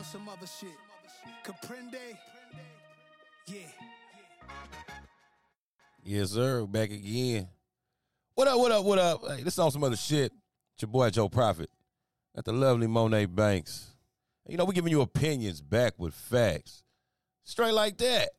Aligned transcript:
on 0.00 0.04
some 0.04 0.28
other 0.30 0.46
shit. 0.46 0.76
Comprende? 1.44 2.16
Yeah. 3.46 3.58
Yes, 6.02 6.30
sir. 6.30 6.64
Back 6.64 6.90
again. 6.90 7.48
What 8.34 8.48
up, 8.48 8.58
what 8.58 8.72
up, 8.72 8.84
what 8.86 8.98
up? 8.98 9.20
Hey, 9.28 9.42
this 9.42 9.58
on 9.58 9.70
some 9.70 9.84
other 9.84 9.96
shit. 9.96 10.32
It's 10.72 10.80
your 10.82 10.88
boy 10.88 11.10
Joe 11.10 11.28
Profit 11.28 11.68
at 12.34 12.46
the 12.46 12.52
lovely 12.52 12.86
Monet 12.86 13.26
Banks. 13.26 13.90
You 14.48 14.56
know, 14.56 14.64
we're 14.64 14.72
giving 14.72 14.90
you 14.90 15.02
opinions 15.02 15.60
back 15.60 15.92
with 15.98 16.14
facts. 16.14 16.82
Straight 17.44 17.74
like 17.74 17.98
that. 17.98 18.30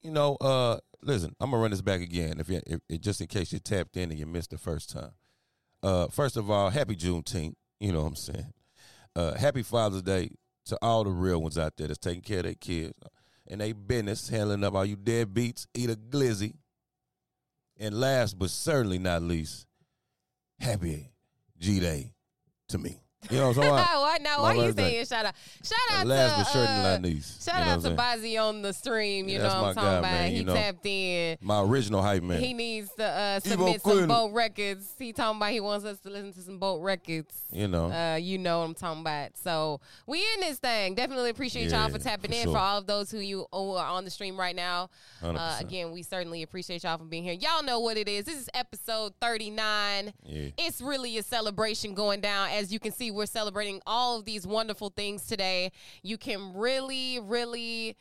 You 0.00 0.12
know, 0.12 0.36
uh, 0.36 0.78
listen, 1.02 1.34
I'm 1.40 1.50
gonna 1.50 1.60
run 1.60 1.72
this 1.72 1.82
back 1.82 2.02
again 2.02 2.38
if, 2.38 2.48
you, 2.48 2.60
if, 2.68 2.80
if 2.88 3.00
just 3.00 3.20
in 3.20 3.26
case 3.26 3.52
you 3.52 3.58
tapped 3.58 3.96
in 3.96 4.10
and 4.10 4.18
you 4.18 4.26
missed 4.26 4.50
the 4.50 4.58
first 4.58 4.90
time. 4.90 5.12
Uh, 5.82 6.06
first 6.06 6.36
of 6.36 6.48
all, 6.52 6.70
happy 6.70 6.94
Juneteenth. 6.94 7.54
You 7.80 7.92
know 7.92 8.02
what 8.02 8.08
I'm 8.08 8.16
saying? 8.16 8.52
Uh, 9.16 9.34
happy 9.34 9.64
Father's 9.64 10.02
Day 10.02 10.30
to 10.66 10.78
all 10.82 11.04
the 11.04 11.10
real 11.10 11.42
ones 11.42 11.58
out 11.58 11.76
there 11.76 11.88
that's 11.88 11.98
taking 11.98 12.22
care 12.22 12.38
of 12.38 12.44
their 12.44 12.54
kids 12.54 12.94
and 13.48 13.60
they 13.60 13.72
business, 13.72 14.28
handling 14.28 14.64
up 14.64 14.74
all 14.74 14.84
you 14.84 14.96
deadbeats, 14.96 15.66
eat 15.74 15.90
a 15.90 15.94
glizzy. 15.94 16.54
And 17.78 17.98
last 17.98 18.38
but 18.38 18.50
certainly 18.50 18.98
not 18.98 19.22
least, 19.22 19.66
happy 20.60 21.10
G 21.58 21.80
Day 21.80 22.14
to 22.68 22.78
me. 22.78 23.00
You 23.30 23.38
know 23.38 23.48
what 23.48 23.56
I'm 23.58 23.62
saying? 23.62 23.74
why 24.12 24.18
now? 24.22 24.42
Why 24.42 24.54
you 24.54 24.72
saying 24.72 25.06
shout 25.06 25.26
out? 25.26 25.34
Shout 25.62 25.78
out 25.92 26.06
Last 26.06 26.52
to 26.52 26.58
uh, 26.58 26.98
least. 27.02 27.44
Shout 27.44 27.62
out 27.62 27.80
to 27.82 27.88
I'm 27.90 27.96
on 28.36 28.62
the 28.62 28.72
stream. 28.72 29.28
You 29.28 29.36
Yeah, 29.38 29.42
know 29.42 29.48
what 29.48 29.54
I'm 29.54 29.74
talking 29.74 29.82
guy, 29.82 29.98
about. 29.98 30.02
man, 30.02 30.30
he 30.32 30.44
know. 30.44 30.54
tapped 30.54 30.86
in. 30.86 31.38
My 31.40 31.62
original 31.62 32.02
hype 32.02 32.22
man. 32.22 32.40
He 32.40 32.52
needs 32.54 32.90
to 32.98 33.04
uh, 33.04 33.40
Evo 33.40 33.48
submit 33.48 33.82
some 33.82 33.92
Quinn. 33.92 34.08
boat 34.08 34.32
records. 34.32 34.94
He 34.98 35.12
talking 35.12 35.38
about 35.38 35.50
he 35.52 35.60
wants 35.60 35.84
us 35.84 35.98
to 36.00 36.10
listen 36.10 36.32
to 36.34 36.40
some 36.40 36.58
boat 36.58 36.82
records. 36.82 37.34
you 37.52 37.68
know. 37.68 37.90
Uh, 37.90 38.16
you 38.16 38.38
know 38.38 38.60
what 38.60 38.64
I'm 38.66 38.74
talking 38.74 39.00
about. 39.00 39.36
So 39.38 39.80
we 40.06 40.18
in 40.34 40.40
this 40.40 40.58
thing. 40.58 40.94
Definitely 40.94 41.30
appreciate 41.30 41.70
y'all 41.70 41.88
for 41.88 41.98
tapping 41.98 42.30
for 42.32 42.36
in. 42.36 42.42
sure. 42.44 42.52
For 42.52 42.58
all 42.58 42.78
of 42.78 42.86
those 42.86 43.10
who 43.10 43.18
you 43.18 43.46
who 43.52 43.72
are 43.72 43.86
on 43.86 44.04
the 44.04 44.10
stream 44.10 44.38
right 44.38 44.56
now. 44.56 44.90
Uh, 45.22 45.56
again, 45.60 45.92
we 45.92 46.02
certainly 46.02 46.42
appreciate 46.42 46.82
y'all 46.82 46.98
for 46.98 47.04
being 47.04 47.22
here. 47.22 47.34
Y'all 47.34 47.62
know 47.62 47.80
what 47.80 47.96
it 47.96 48.08
is. 48.08 48.24
This 48.24 48.36
is 48.40 48.48
episode 48.54 49.12
39. 49.20 50.12
Yeah. 50.24 50.48
It's 50.58 50.80
really 50.80 51.16
a 51.18 51.22
celebration 51.22 51.94
going 51.94 52.20
down. 52.20 52.48
As 52.50 52.72
you 52.72 52.80
can 52.80 52.92
see, 52.92 53.10
we're 53.10 53.26
celebrating 53.26 53.80
all 53.86 54.01
of 54.02 54.24
these 54.24 54.46
wonderful 54.46 54.90
things 54.90 55.26
today. 55.26 55.72
You 56.02 56.18
can 56.18 56.54
really, 56.54 57.20
really 57.20 57.96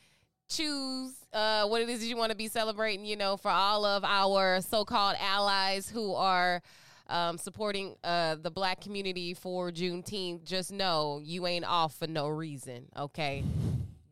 choose 0.49 1.13
uh, 1.33 1.65
what 1.67 1.81
it 1.81 1.89
is 1.89 2.05
you 2.05 2.17
want 2.17 2.31
to 2.31 2.37
be 2.37 2.47
celebrating, 2.47 3.05
you 3.05 3.15
know, 3.15 3.37
for 3.37 3.49
all 3.49 3.85
of 3.85 4.03
our 4.03 4.61
so 4.61 4.83
called 4.83 5.15
allies 5.19 5.89
who 5.89 6.13
are 6.13 6.61
um, 7.07 7.37
supporting 7.37 7.95
uh, 8.03 8.35
the 8.41 8.51
black 8.51 8.81
community 8.81 9.33
for 9.33 9.71
Juneteenth. 9.71 10.43
Just 10.43 10.71
know 10.71 11.21
you 11.23 11.47
ain't 11.47 11.65
off 11.65 11.95
for 11.95 12.07
no 12.07 12.27
reason, 12.27 12.87
okay? 12.97 13.43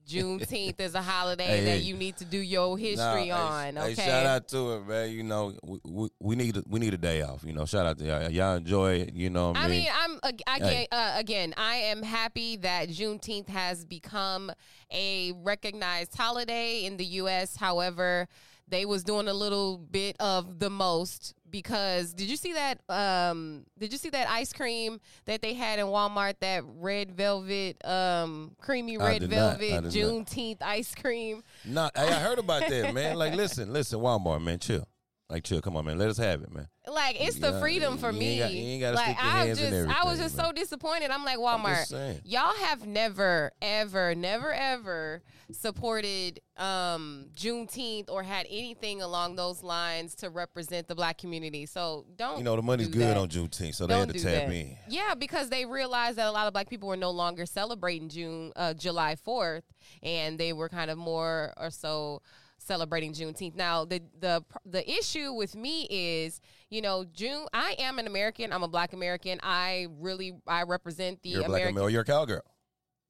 Juneteenth 0.08 0.80
is 0.80 0.96
a 0.96 1.02
holiday 1.02 1.46
Hey, 1.46 1.66
that 1.66 1.72
hey. 1.72 1.78
you 1.80 1.96
need 1.96 2.18
to 2.18 2.26
do 2.26 2.38
your 2.40 2.78
history 2.78 3.28
Nah, 3.28 3.36
on, 3.36 3.76
hey, 3.76 3.82
okay? 3.92 4.02
Hey, 4.02 4.08
shout 4.10 4.26
out 4.26 4.48
to 4.50 4.74
it, 4.76 4.88
man. 4.88 5.12
You 5.12 5.24
know, 5.24 5.54
we, 5.64 5.80
we, 5.86 6.10
we 6.20 6.36
need 6.36 6.58
a, 6.58 6.64
we 6.68 6.80
need 6.80 6.94
a 6.94 6.98
day 6.98 7.22
off. 7.22 7.44
You 7.46 7.54
know, 7.54 7.66
shout 7.66 7.86
out 7.86 7.98
to 8.00 8.06
y'all. 8.06 8.30
Y'all 8.30 8.56
enjoy 8.56 8.94
it. 9.02 9.14
You 9.14 9.30
know 9.30 9.50
what 9.50 9.58
I 9.58 9.68
mean? 9.68 9.82
mean, 9.82 9.90
I'm 9.94 10.20
ag- 10.24 10.44
I 10.48 10.58
Hey. 10.60 10.88
uh, 10.92 11.12
again. 11.16 11.54
I 11.58 11.76
am 11.76 12.02
happy 12.02 12.58
that 12.58 12.90
Juneteenth 12.90 13.50
has 13.50 13.86
become 13.86 14.52
a 14.92 15.32
recognized 15.44 16.16
holiday 16.16 16.86
in 16.86 16.98
the 16.98 17.06
U.S. 17.06 17.56
However, 17.56 18.28
they 18.68 18.86
was 18.86 19.04
doing 19.04 19.28
a 19.28 19.34
little 19.34 19.78
bit 19.78 20.16
of 20.20 20.60
the 20.60 20.70
most 20.70 21.34
because 21.52 22.14
did 22.14 22.30
you 22.30 22.38
see 22.38 22.54
that? 22.54 22.80
Um, 22.90 23.66
did 23.78 23.92
you 23.92 23.98
see 23.98 24.10
that 24.10 24.30
ice 24.30 24.54
cream 24.54 25.00
that 25.26 25.42
they 25.42 25.54
had 25.54 25.80
in 25.80 25.86
Walmart? 25.88 26.36
That 26.40 26.64
red 26.66 27.12
velvet, 27.12 27.84
um, 27.86 28.56
creamy 28.60 28.98
red 28.98 29.22
did 29.22 29.32
not. 29.32 29.38
I 29.38 29.58
velvet 29.58 29.60
did 29.60 29.84
not. 29.84 29.94
Juneteenth 29.94 30.62
ice 30.62 30.94
cream. 30.96 31.44
Nah, 31.66 31.90
hey, 31.96 32.08
I 32.08 32.20
heard 32.20 32.40
about 32.40 32.68
that, 32.68 32.94
man. 32.94 33.16
Like, 33.18 33.34
listen, 33.36 33.72
listen, 33.74 34.00
Walmart, 34.00 34.42
man, 34.42 34.60
chill. 34.60 34.88
Like, 35.30 35.44
chill. 35.44 35.62
Come 35.62 35.78
on, 35.78 35.86
man. 35.86 35.98
Let 36.00 36.10
us 36.10 36.18
have 36.18 36.42
it, 36.42 36.52
man. 36.52 36.68
Like 36.88 37.22
it's 37.22 37.38
the 37.38 37.52
Yeah, 37.52 37.60
freedom 37.60 37.98
for 38.00 38.12
me. 38.12 38.42
ain't 38.42 38.42
got- 38.42 38.52
you 38.52 38.86
ain't 38.86 38.96
like 38.96 39.06
stick 39.06 39.18
your 39.24 39.32
I 39.32 39.46
hands 39.46 39.60
in 39.62 39.70
just, 39.88 40.00
I 40.02 40.04
was 40.10 40.18
just 40.20 40.36
man. 40.38 40.46
so 40.48 40.52
disappointed. 40.52 41.12
I'm 41.12 41.24
like 41.24 41.38
I'm 41.38 41.62
Walmart. 41.62 42.22
Y'all 42.26 42.56
have 42.56 42.88
never, 42.88 43.52
ever, 43.62 44.16
never, 44.16 44.52
ever 44.52 45.22
supported 45.52 46.40
um, 46.58 47.28
Juneteenth 47.36 48.10
or 48.10 48.24
had 48.24 48.48
anything 48.50 49.02
along 49.04 49.36
those 49.36 49.62
lines 49.62 50.16
to 50.16 50.32
represent 50.32 50.88
the 50.88 50.96
black 50.96 51.20
community. 51.20 51.68
So 51.68 52.06
don't. 52.16 52.40
You 52.40 52.44
know, 52.44 52.56
the 52.56 52.64
money's 52.64 52.88
good 52.88 53.02
that. 53.02 53.18
on 53.18 53.30
Juneteenth, 53.30 53.76
so 53.76 53.86
they 53.86 53.94
Don't 53.94 54.08
had 54.08 54.16
to 54.18 54.24
tap 54.24 54.48
that. 54.48 54.54
in. 54.54 54.76
Yeah, 54.88 55.14
because 55.14 55.50
they 55.50 55.66
realized 55.66 56.18
that 56.18 56.26
a 56.28 56.32
lot 56.32 56.48
of 56.48 56.54
black 56.54 56.70
people 56.70 56.90
were 56.90 56.98
no 56.98 57.12
longer 57.12 57.46
celebrating 57.46 58.10
June, 58.10 58.52
uh, 58.56 58.74
July 58.74 59.16
Fourth, 59.16 59.64
and 60.02 60.40
they 60.40 60.54
were 60.54 60.70
kind 60.70 60.90
of 60.90 60.98
more 60.98 61.54
or 61.58 61.70
so 61.70 62.22
celebrating 62.70 63.14
Juneteenth. 63.14 63.56
Now, 63.56 63.84
the 63.84 64.00
the 64.20 64.46
the 64.66 64.88
issue 64.90 65.34
with 65.34 65.56
me 65.56 65.88
is, 65.90 66.40
you 66.70 66.82
know, 66.82 67.04
June. 67.04 67.48
I 67.52 67.76
am 67.80 67.98
an 67.98 68.06
American. 68.06 68.54
I'm 68.54 68.62
a 68.64 68.68
Black 68.68 68.94
American. 68.94 69.40
I 69.42 69.88
really 70.00 70.38
I 70.48 70.64
represent 70.64 71.22
the 71.24 71.30
You're 71.30 71.42
a 71.42 71.46
black 71.46 71.62
American. 71.62 71.78
American. 71.78 71.94
You're 71.94 72.02
a 72.04 72.06
cowgirl. 72.06 72.42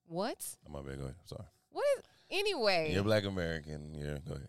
what? 0.07 0.37
Bad. 0.65 0.83
Go 0.97 1.03
ahead. 1.03 1.15
Sorry. 1.25 1.45
What 1.71 1.85
is? 1.97 2.03
Anyway, 2.31 2.91
You're 2.93 3.03
black 3.03 3.25
American. 3.25 3.93
Yeah, 3.93 4.17
go 4.27 4.35
ahead. 4.35 4.47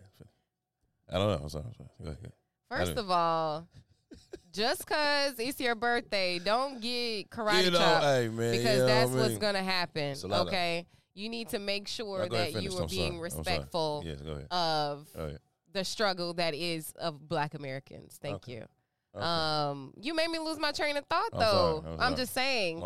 I 1.09 1.17
don't 1.17 1.27
know. 1.27 1.39
I'm 1.43 1.49
sorry. 1.49 1.65
I'm 1.67 1.73
sorry. 1.73 1.89
Go 2.03 2.09
ahead. 2.11 2.31
first 2.69 2.97
of 2.97 3.11
all. 3.11 3.67
Just 4.53 4.85
cause 4.85 5.35
it's 5.39 5.59
your 5.61 5.75
birthday, 5.75 6.37
don't 6.37 6.81
get 6.81 7.29
karate 7.29 7.63
You 7.63 7.71
know, 7.71 7.77
chopped 7.77 8.03
hey, 8.03 8.27
man, 8.27 8.51
because 8.51 8.63
you 8.65 8.77
know 8.79 8.85
that's 8.85 9.09
what 9.11 9.19
I 9.19 9.21
what's 9.21 9.37
gonna 9.37 9.63
happen. 9.63 10.17
A 10.23 10.27
lot 10.27 10.41
of- 10.41 10.47
Okay, 10.47 10.85
you 11.13 11.29
need 11.29 11.49
to 11.49 11.59
make 11.59 11.87
sure 11.87 12.27
that 12.27 12.61
you 12.61 12.75
are 12.77 12.83
I'm 12.83 12.87
being 12.87 13.11
sorry. 13.13 13.21
Respectful 13.21 14.03
Yes, 14.05 14.19
of 14.51 15.07
the 15.73 15.83
struggle 15.85 16.33
that 16.35 16.53
is 16.53 16.91
of 16.99 17.27
Black 17.27 17.53
Americans. 17.53 18.17
Thank 18.21 18.35
Okay. 18.37 18.53
you. 18.53 18.65
Okay. 19.15 19.25
Um, 19.25 19.93
you 19.99 20.13
made 20.15 20.29
me 20.29 20.39
lose 20.39 20.57
my 20.57 20.71
train 20.71 20.95
of 20.97 21.05
thought 21.05 21.29
I'm 21.33 21.39
though. 21.39 21.81
sorry. 21.83 21.93
I'm 21.93 21.99
I'm 21.99 21.99
sorry. 21.99 22.15
just 22.15 22.33
saying 22.33 22.83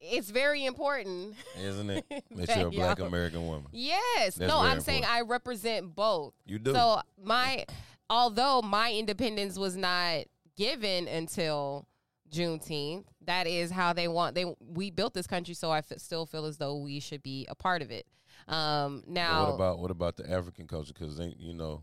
it's 0.00 0.30
very 0.30 0.64
important. 0.66 1.34
Isn't 1.58 1.88
it? 1.90 2.04
That 2.36 2.46
That 2.48 2.58
you're 2.58 2.68
a 2.68 2.70
black 2.70 2.98
y'all- 2.98 3.06
American 3.06 3.46
woman. 3.46 3.68
Yes. 3.72 4.34
That's 4.36 4.48
no, 4.50 4.58
I'm 4.58 4.80
saying 4.80 5.04
I 5.06 5.22
represent 5.22 5.94
both. 5.94 6.34
You 6.46 6.58
do. 6.58 6.72
So 6.74 7.00
my 7.22 7.64
although 8.10 8.60
my 8.60 8.92
independence 8.92 9.58
was 9.58 9.76
not 9.76 10.24
given 10.56 11.08
until 11.08 11.86
Juneteenth, 12.34 13.04
that 13.26 13.46
is 13.46 13.70
how 13.70 13.92
they 13.92 14.08
want 14.08 14.34
they 14.34 14.44
we 14.60 14.90
built 14.90 15.14
this 15.14 15.26
country. 15.26 15.54
So 15.54 15.70
I 15.70 15.78
f- 15.78 15.92
still 15.98 16.26
feel 16.26 16.44
as 16.46 16.56
though 16.58 16.76
we 16.76 17.00
should 17.00 17.22
be 17.22 17.46
a 17.48 17.54
part 17.54 17.82
of 17.82 17.90
it. 17.90 18.06
Um, 18.48 19.02
But 19.06 19.12
now, 19.12 19.44
what 19.46 19.54
about 19.54 19.78
what 19.78 19.90
about 19.90 20.16
the 20.16 20.30
African 20.30 20.66
culture? 20.66 20.92
Because 20.92 21.18
you 21.38 21.54
know, 21.54 21.82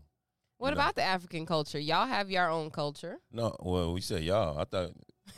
what 0.58 0.68
you 0.70 0.74
know. 0.74 0.80
about 0.80 0.94
the 0.94 1.02
African 1.02 1.46
culture? 1.46 1.78
Y'all 1.78 2.06
have 2.06 2.30
your 2.30 2.48
own 2.48 2.70
culture. 2.70 3.18
no. 3.32 3.56
Well, 3.60 3.92
we 3.92 4.00
said 4.00 4.22
y'all. 4.22 4.58
I 4.58 4.64
thought 4.64 4.90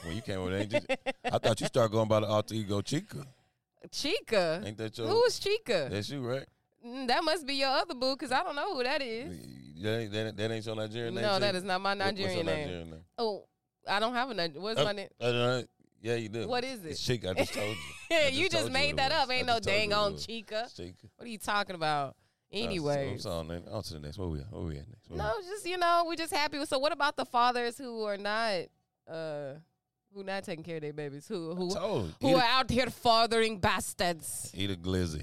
when 0.02 0.16
you 0.16 0.22
came 0.22 0.42
with 0.42 0.54
Angel, 0.54 0.80
I 1.25 1.38
thought 1.38 1.60
you 1.60 1.66
started 1.66 1.92
going 1.92 2.08
by 2.08 2.20
the 2.20 2.26
alter 2.26 2.54
ego 2.54 2.81
Chica. 2.82 3.25
Chica. 3.91 4.62
Ain't 4.64 4.78
that 4.78 4.96
your? 4.98 5.06
Who 5.08 5.22
is 5.25 5.38
Chica? 5.38 5.88
That's 5.91 6.08
you, 6.10 6.26
right? 6.26 6.46
Mm, 6.86 7.06
that 7.08 7.22
must 7.25 7.46
be 7.46 7.54
your 7.54 7.69
other 7.70 7.94
boo, 7.94 8.12
because 8.14 8.32
I 8.32 8.42
don't 8.42 8.56
know 8.56 8.75
who 8.75 8.82
that 8.82 9.00
is. 9.02 9.38
That 9.82 10.00
ain't, 10.00 10.12
that, 10.12 10.26
ain't- 10.26 10.36
that 10.36 10.50
ain't 10.50 10.66
your 10.66 10.76
Nigerian 10.76 11.14
name. 11.14 11.22
No, 11.25 11.38
that 11.38 11.54
is 11.54 11.62
not 11.62 11.81
my 11.81 11.91
What- 11.94 11.98
what's 11.98 12.19
your 12.19 12.28
Nigerian 12.28 12.46
name. 12.46 12.66
Nigerian 12.66 12.91
name? 12.91 13.05
Oh, 13.19 13.44
I 13.88 14.00
don't 14.00 14.14
have 14.14 14.31
a. 14.31 14.48
What's 14.58 14.81
Uh, 14.81 14.84
my 14.84 14.92
name? 14.92 15.08
uh, 15.20 15.25
uh, 15.25 15.62
yeah, 16.00 16.16
you 16.16 16.28
do. 16.28 16.46
What 16.46 16.64
is 16.64 16.84
It's 16.84 17.00
it? 17.00 17.02
Chica. 17.02 17.31
I 17.31 17.34
just 17.34 17.54
told 17.54 17.69
you. 18.10 18.16
I 18.16 18.28
you 18.28 18.48
just 18.48 18.70
made 18.70 18.92
what 18.92 18.96
that 18.96 19.12
up. 19.12 19.31
Ain't 19.31 19.46
no 19.46 19.54
just 19.54 19.66
you 19.69 19.72
dang 19.72 19.92
on. 19.92 20.16
Chica. 20.19 20.69
Chica. 20.76 21.06
What 21.16 21.26
are 21.26 21.31
you 21.31 21.38
talking 21.38 21.75
about? 21.76 22.16
Anyway. 22.52 23.19
man. 23.25 23.62
On 23.70 23.82
to 23.82 23.92
the 23.94 24.00
next. 24.00 24.19
Where 24.19 24.28
we 24.28 24.40
at? 24.40 24.50
Where 24.52 24.62
we 24.62 24.76
at 24.76 24.88
next? 24.88 25.10
We 25.10 25.16
No, 25.16 25.32
just 25.48 25.66
you 25.66 25.76
know, 25.78 26.04
we're 26.06 26.14
just 26.16 26.32
happy. 26.32 26.64
So 26.66 26.78
what 26.78 26.92
about 26.92 27.16
the 27.16 27.25
fathers 27.25 27.78
who 27.78 28.04
are 28.04 28.16
not 28.16 28.60
uh 29.10 29.54
who 30.14 30.22
not 30.22 30.44
taking 30.44 30.62
care 30.62 30.76
of 30.76 30.82
their 30.82 30.92
babies? 30.92 31.26
Who 31.26 31.54
who? 31.54 31.75
Who 32.20 32.34
are 32.36 32.42
out 32.42 32.70
here 32.70 32.86
fathering 32.90 33.58
bastards? 33.58 34.50
Eat 34.54 34.70
a 34.70 34.76
glizzy. 34.76 35.22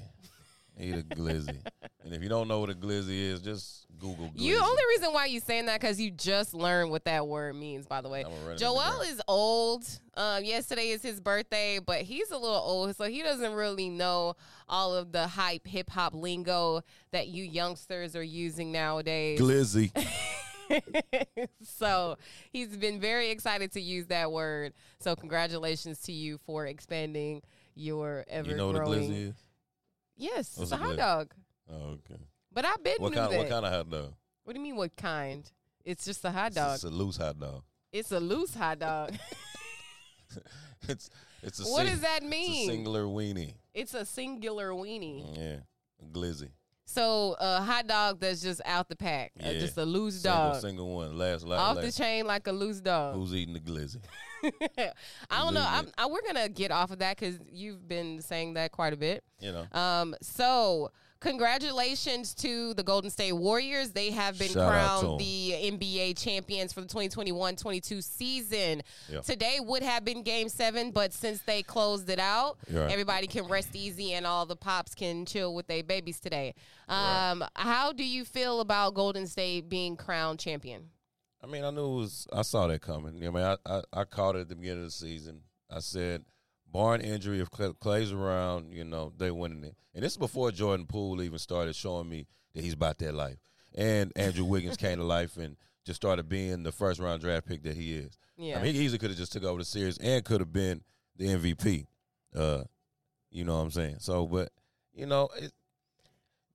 Eat 0.80 0.96
a 0.96 1.04
glizzy. 1.04 1.58
and 2.04 2.14
if 2.14 2.24
you 2.24 2.30
don't 2.30 2.48
know 2.48 2.60
what 2.60 2.70
a 2.70 2.74
glizzy 2.74 3.30
is, 3.32 3.42
just 3.42 3.86
Google 4.00 4.28
glizzy. 4.30 4.42
You 4.42 4.60
only 4.60 4.84
reason 4.90 5.14
why 5.14 5.26
you 5.26 5.40
saying 5.40 5.68
that 5.68 5.80
because 5.80 6.00
you 6.00 6.12
just 6.12 6.54
learned 6.54 6.90
what 6.90 7.06
that 7.06 7.28
word 7.28 7.56
means. 7.56 7.86
By 7.86 8.02
the 8.02 8.10
way, 8.10 8.24
I'ma 8.24 8.34
run 8.36 8.42
it 8.42 8.46
in 8.46 8.54
the 8.54 8.60
Joel 8.60 9.02
is 9.02 9.22
old. 9.28 9.86
Um, 10.16 10.44
yesterday 10.44 10.90
is 10.90 11.02
his 11.02 11.20
birthday, 11.20 11.80
but 11.80 12.02
he's 12.02 12.32
a 12.32 12.38
little 12.38 12.56
old, 12.56 12.96
so 12.96 13.06
he 13.06 13.22
doesn't 13.22 13.54
really 13.54 13.90
know 13.90 14.36
all 14.68 14.94
of 14.96 15.12
the 15.12 15.28
hype 15.28 15.68
hip 15.68 15.90
hop 15.90 16.14
lingo 16.14 16.82
that 17.12 17.28
you 17.28 17.44
youngsters 17.44 18.16
are 18.16 18.24
using 18.24 18.72
nowadays. 18.72 19.40
glizzy. 19.40 19.92
so 21.64 22.18
he's 22.52 22.76
been 22.78 23.00
very 23.00 23.30
excited 23.30 23.72
to 23.74 23.82
use 23.82 24.08
that 24.08 24.32
word. 24.32 24.74
So 25.00 25.16
congratulations 25.16 26.00
to 26.04 26.12
you 26.12 26.40
for 26.46 26.66
expanding 26.66 27.42
your 27.76 28.26
ever 28.30 28.50
you 28.50 28.56
know 28.56 28.68
what 28.68 28.76
a 28.78 28.80
glizzy 28.80 29.30
is? 29.30 29.36
Yes, 30.18 30.58
What's 30.58 30.72
it's 30.72 30.72
a 30.72 30.78
hot 30.84 30.96
dog. 30.98 31.34
Oh, 31.72 31.76
okay. 31.94 32.22
But 32.52 32.66
I've 32.66 32.84
been 32.84 32.96
What 33.00 33.12
knew 33.12 33.18
kind? 33.18 33.32
that. 33.32 33.38
What 33.40 33.50
kind 33.50 33.66
of 33.66 33.72
hot 33.72 33.90
dog? 33.90 34.14
What 34.44 34.54
do 34.54 34.60
you 34.60 34.64
mean? 34.64 34.76
What 34.76 34.96
kind? 34.96 35.50
It's 35.86 36.06
just 36.06 36.24
a 36.26 36.32
hot 36.32 36.54
dog. 36.54 36.76
It's 36.76 36.84
a 36.84 36.90
loose 36.90 37.18
hot 37.18 37.40
dog. 37.40 37.64
It's 37.92 38.12
a 38.12 38.20
loose 38.20 38.54
hot 38.54 38.80
dog. 38.80 39.14
it's 40.88 41.10
it's 41.44 41.60
a 41.60 41.64
What 41.64 41.84
sing- 41.86 41.88
does 41.94 42.02
that 42.02 42.18
It's 42.18 42.26
a 42.26 42.30
mean? 42.30 42.68
singular 42.70 43.04
weenie. 43.06 43.54
It's 43.74 43.94
a 43.94 44.06
singular 44.06 44.70
weenie. 44.72 45.38
Yeah, 45.38 45.58
a 46.02 46.06
glizzy. 46.12 46.50
So 46.86 47.36
a 47.40 47.62
hot 47.62 47.88
dog 47.88 48.20
that's 48.20 48.42
just 48.42 48.62
out 48.66 48.90
the 48.90 48.96
pack, 48.98 49.32
uh, 49.42 49.50
Yeah. 49.50 49.60
just 49.60 49.78
a 49.78 49.86
loose 49.86 50.22
Single, 50.22 50.40
dog, 50.52 50.62
single 50.62 50.94
one. 50.96 51.18
Last, 51.18 51.46
last, 51.46 51.60
off 51.78 51.82
the 51.84 51.92
chain 51.92 52.26
like 52.28 52.48
a 52.48 52.52
loose 52.52 52.82
dog. 52.82 53.16
Who's 53.16 53.34
eating 53.34 53.54
the 53.54 53.60
glizzy? 53.62 54.02
I 55.30 55.44
don't 55.44 55.54
know. 55.54 55.66
I'm, 55.68 55.92
I, 55.98 56.06
we're 56.08 56.22
gonna 56.26 56.50
get 56.50 56.72
off 56.72 56.92
of 56.92 57.00
that 57.00 57.18
because 57.18 57.40
you've 57.52 57.88
been 57.88 58.22
saying 58.22 58.54
that 58.56 58.72
quite 58.72 58.94
a 58.94 58.98
bit. 58.98 59.24
You 59.40 59.52
know. 59.52 59.80
Um, 59.80 60.16
so 60.22 60.92
congratulations 61.22 62.34
to 62.34 62.74
the 62.74 62.84
Golden 62.84 63.10
State 63.10 63.34
Warriors. 63.34 63.92
They 63.92 64.12
have 64.12 64.38
been 64.38 64.50
Shout 64.50 64.70
crowned 64.70 65.20
the 65.20 65.52
NBA 65.52 66.22
champions 66.22 66.74
for 66.74 66.82
the 66.82 66.88
2021-22 66.88 68.04
season. 68.04 68.82
Today 69.24 69.60
would 69.62 69.84
have 69.84 70.04
been 70.04 70.24
game 70.24 70.50
seven, 70.50 70.92
but 70.92 71.14
since 71.14 71.42
they 71.44 71.64
closed 71.64 72.10
it 72.10 72.20
out, 72.20 72.58
right. 72.72 72.92
everybody 72.92 73.28
can 73.28 73.48
rest 73.48 73.76
easy 73.76 74.14
and 74.14 74.26
all 74.26 74.46
the 74.46 74.56
pops 74.56 74.96
can 74.96 75.26
chill 75.26 75.56
with 75.56 75.68
their 75.68 75.84
babies 75.84 76.20
today. 76.20 76.54
Right. 76.90 77.32
Um, 77.32 77.46
how 77.56 77.94
do 77.94 78.04
you 78.04 78.26
feel 78.26 78.60
about 78.60 78.96
Golden 78.96 79.28
State 79.28 79.70
being 79.70 79.96
crowned 79.96 80.40
champion? 80.40 80.90
I 81.44 81.48
mean, 81.48 81.64
I 81.64 81.72
knew 81.72 81.86
it 81.86 81.98
was. 81.98 82.28
I 82.32 82.44
saw 82.44 82.68
that 82.68 82.82
coming. 82.82 83.16
I 83.26 83.30
mean, 83.30 83.44
I, 83.44 83.58
I, 83.66 83.82
I 83.94 84.04
caught 84.04 84.36
it 84.36 84.42
at 84.42 84.50
the 84.50 84.56
beginning 84.56 84.84
of 84.84 84.86
the 84.86 84.92
season. 84.92 85.42
I 85.70 85.80
said, 85.80 86.24
barring 86.72 87.02
injury, 87.02 87.40
if 87.40 87.50
Clay's 87.50 88.12
around, 88.12 88.72
you 88.72 88.84
know, 88.84 89.14
they 89.18 89.32
winning 89.32 89.64
it. 89.64 89.76
And 89.94 90.04
this 90.04 90.14
is 90.14 90.18
before 90.18 90.52
Jordan 90.52 90.86
Poole 90.86 91.22
even 91.22 91.40
started 91.40 91.76
showing 91.76 92.10
me 92.10 92.28
that 92.54 92.64
he's 92.64 92.74
about 92.74 93.00
that 93.00 93.14
life. 93.14 93.38
And 93.74 94.12
Andrew 94.16 94.46
Wiggins 94.46 94.78
came 94.78 94.98
to 94.98 95.04
life 95.04 95.38
and 95.38 95.58
just 95.86 95.98
started 95.98 96.30
being 96.30 96.64
the 96.64 96.72
first 96.72 97.00
round 97.00 97.22
draft 97.22 97.48
pick 97.48 97.64
that 97.64 97.76
he 97.76 97.96
is. 97.96 98.18
Yeah. 98.38 98.60
I 98.60 98.64
mean, 98.64 98.76
he 98.76 98.82
easily 98.82 99.00
could 99.00 99.10
have 99.10 99.20
just 99.20 99.32
took 99.32 99.44
over 99.44 99.60
the 99.60 99.66
series 99.66 99.98
and 99.98 100.24
could 100.24 100.42
have 100.42 100.54
been 100.54 100.82
the 101.18 101.28
MVP. 101.28 101.88
Uh, 102.36 102.64
you 103.30 103.46
know 103.46 103.56
what 103.56 103.64
I'm 103.64 103.72
saying? 103.72 103.96
So, 104.00 104.28
but 104.28 104.50
you 104.94 105.06
know, 105.06 105.30
it, 105.40 105.52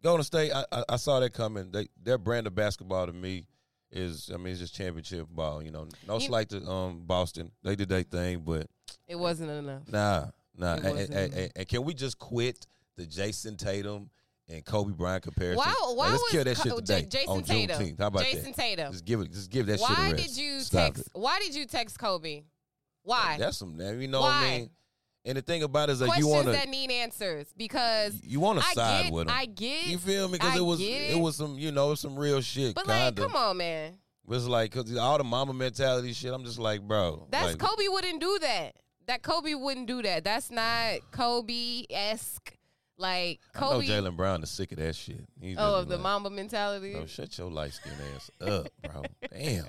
Golden 0.03 0.25
State, 0.25 0.53
I, 0.53 0.65
I, 0.71 0.85
I 0.91 0.97
saw 0.97 1.21
that 1.21 1.33
coming. 1.33 1.71
They 1.71 1.89
their 2.01 2.19
brand 2.19 2.47
of 2.47 2.55
basketball 2.55 3.07
to 3.07 3.13
me 3.13 3.47
is, 3.91 4.31
I 4.33 4.37
mean, 4.37 4.49
it's 4.49 4.61
just 4.61 4.75
championship 4.75 5.27
ball. 5.31 5.63
You 5.63 5.71
know, 5.71 5.89
no 6.07 6.15
You- 6.15 6.27
slight 6.27 6.49
to 6.51 6.65
um 6.69 7.03
Boston. 7.07 7.53
They 7.63 7.77
did 7.77 7.89
their 7.89 8.03
thing, 8.03 8.41
but 8.41 8.67
it 9.09 9.17
wasn't 9.17 9.51
enough. 9.51 9.83
nah, 9.91 10.27
nah. 10.57 10.75
And, 10.75 10.87
and- 10.87 11.35
and- 11.35 11.53
and 11.57 11.69
can 11.69 11.85
we 11.85 11.95
just 11.95 12.19
quit 12.19 12.67
the 12.97 13.07
Jayson 13.07 13.57
Tatum 13.57 14.11
and 14.49 14.65
Kobe 14.65 14.93
Bryant 14.93 15.23
comparison? 15.23 15.59
Why? 15.59 15.67
Like, 15.89 15.97
Why 15.97 16.11
let's 16.11 16.23
was 16.23 16.31
kill 16.33 16.45
that 16.45 16.57
shit 16.57 16.85
J- 16.85 17.03
Jayson 17.25 17.29
on 17.29 17.43
Tatum? 17.43 17.77
Juneteenth. 17.81 17.99
How 17.99 18.07
about 18.09 18.23
Jayson 18.25 18.45
that? 18.45 18.55
Tatum. 18.57 18.93
Just 18.93 19.05
give 19.05 19.21
it. 19.21 19.33
Just 19.33 19.51
give 19.51 19.67
that 19.67 19.79
shit 19.81 19.89
a 19.89 19.93
Why 19.93 20.13
did 20.13 20.37
you 20.37 20.61
Stop 20.61 20.95
text? 20.95 21.07
it. 21.15 21.19
Why 21.19 21.39
did 21.41 21.55
you 21.55 21.67
text 21.67 21.99
Kobe? 21.99 22.43
Why? 23.03 23.37
That's 23.39 23.59
some. 23.59 23.79
You 23.81 24.09
know 24.09 24.21
Why? 24.21 24.27
what 24.27 24.35
I 24.35 24.59
mean? 24.59 24.71
And 25.27 25.37
the 25.37 25.43
thing 25.43 25.65
about 25.65 25.89
it 25.89 25.95
is 25.95 25.99
that 25.99 26.07
Questions 26.07 26.27
you 26.27 26.33
want 26.33 26.47
to 26.47 26.53
that 26.53 26.69
need 26.69 26.89
answers 26.89 27.53
because 27.57 28.21
you 28.23 28.39
want 28.39 28.61
to 28.61 28.65
side 28.67 29.05
get, 29.07 29.13
with 29.13 29.27
them. 29.27 29.37
I 29.37 29.47
get, 29.47 29.89
you 29.89 29.99
feel 29.99 30.29
me? 30.29 30.39
Because 30.39 30.57
it 30.57 30.63
was 30.63 30.79
get 30.79 31.11
it. 31.11 31.19
was 31.19 31.35
some 31.35 31.59
you 31.59 31.73
know 31.73 31.97
some 31.97 32.17
real 32.17 32.41
shit. 32.41 32.77
but 32.77 32.87
like, 32.87 33.17
kinda. 33.17 33.23
come 33.23 33.35
on, 33.35 33.57
man. 33.57 33.95
It 33.95 34.31
was 34.31 34.47
like 34.47 34.73
because 34.73 34.97
all 34.97 35.19
the 35.19 35.25
Mamba 35.25 35.53
mentality 35.53 36.13
shit. 36.13 36.33
I'm 36.33 36.45
just 36.45 36.61
like, 36.61 36.81
bro. 36.81 37.27
That's 37.31 37.49
like, 37.49 37.59
Kobe 37.59 37.89
wouldn't 37.89 38.21
do 38.21 38.39
that. 38.41 38.77
That 39.09 39.23
Kobe 39.23 39.55
wouldn't 39.55 39.89
do 39.89 40.01
that. 40.03 40.23
That's 40.23 40.51
not 40.51 41.01
Kobe 41.11 41.83
esque. 41.91 42.55
Like 42.97 43.41
I 43.57 43.61
know 43.61 43.71
Kobe. 43.73 43.87
Jaylen 43.87 44.17
Brown 44.17 44.45
is 44.45 44.51
sick 44.51 44.71
of 44.71 44.79
that 44.79 44.95
shit. 44.95 45.27
He's 45.41 45.57
oh, 45.59 45.81
of 45.81 45.89
the 45.89 45.97
like, 45.97 46.05
Mamba 46.05 46.31
mentality. 46.31 46.93
Bro, 46.93 47.07
shut 47.07 47.37
your 47.37 47.51
light 47.51 47.73
skin 47.73 47.93
ass 48.15 48.31
up, 48.41 48.69
bro. 48.83 49.03
Damn. 49.33 49.67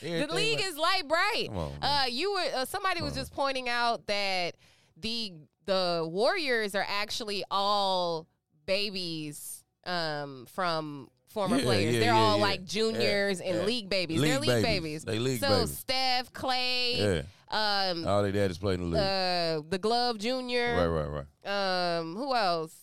the 0.00 0.32
league 0.32 0.60
is 0.62 0.76
light 0.76 1.08
bright. 1.08 1.48
Come 1.48 1.58
on. 1.58 1.72
Uh, 1.82 2.04
you 2.08 2.32
were 2.32 2.60
uh, 2.60 2.64
somebody 2.64 3.02
was 3.02 3.14
just 3.14 3.32
pointing 3.32 3.68
out 3.68 4.06
that 4.06 4.54
the 4.96 5.32
the 5.66 6.06
Warriors 6.10 6.74
are 6.74 6.84
actually 6.88 7.44
all 7.50 8.26
babies 8.66 9.64
um, 9.84 10.46
from 10.52 11.08
former 11.28 11.56
Yeah, 11.56 11.62
players. 11.64 11.94
yeah, 11.94 12.00
They're 12.00 12.14
yeah, 12.14 12.20
all 12.20 12.38
like 12.38 12.64
juniors 12.64 13.40
and 13.40 13.64
league 13.64 13.88
babies. 13.88 14.20
League 14.20 14.30
They're 14.30 14.40
league 14.40 14.48
babies. 14.48 14.64
babies. 14.64 15.04
They 15.04 15.18
league 15.18 15.40
so 15.40 15.48
babies. 15.48 15.78
Steph, 15.78 16.32
Clay, 16.32 17.24
um, 17.48 18.06
All 18.06 18.22
they 18.22 18.32
daddies 18.32 18.58
played 18.58 18.80
in 18.80 18.90
the 18.90 18.96
league. 18.96 19.64
uh, 19.64 19.68
the 19.68 19.78
Glove 19.78 20.18
Junior. 20.18 20.74
right, 20.76 20.86
right. 21.08 21.26
Right. 21.44 21.98
Um, 21.98 22.16
who 22.16 22.34
else? 22.34 22.74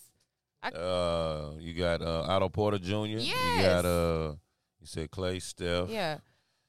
Uh, 0.62 1.52
you 1.58 1.72
got 1.74 2.02
uh, 2.02 2.22
Otto 2.28 2.48
Porter 2.50 2.78
Jr. 2.78 2.92
You 3.06 3.32
got 3.62 3.84
uh, 3.86 4.34
you 4.80 4.86
said 4.86 5.10
Clay, 5.10 5.38
Steph. 5.38 5.88
Yeah, 5.88 6.18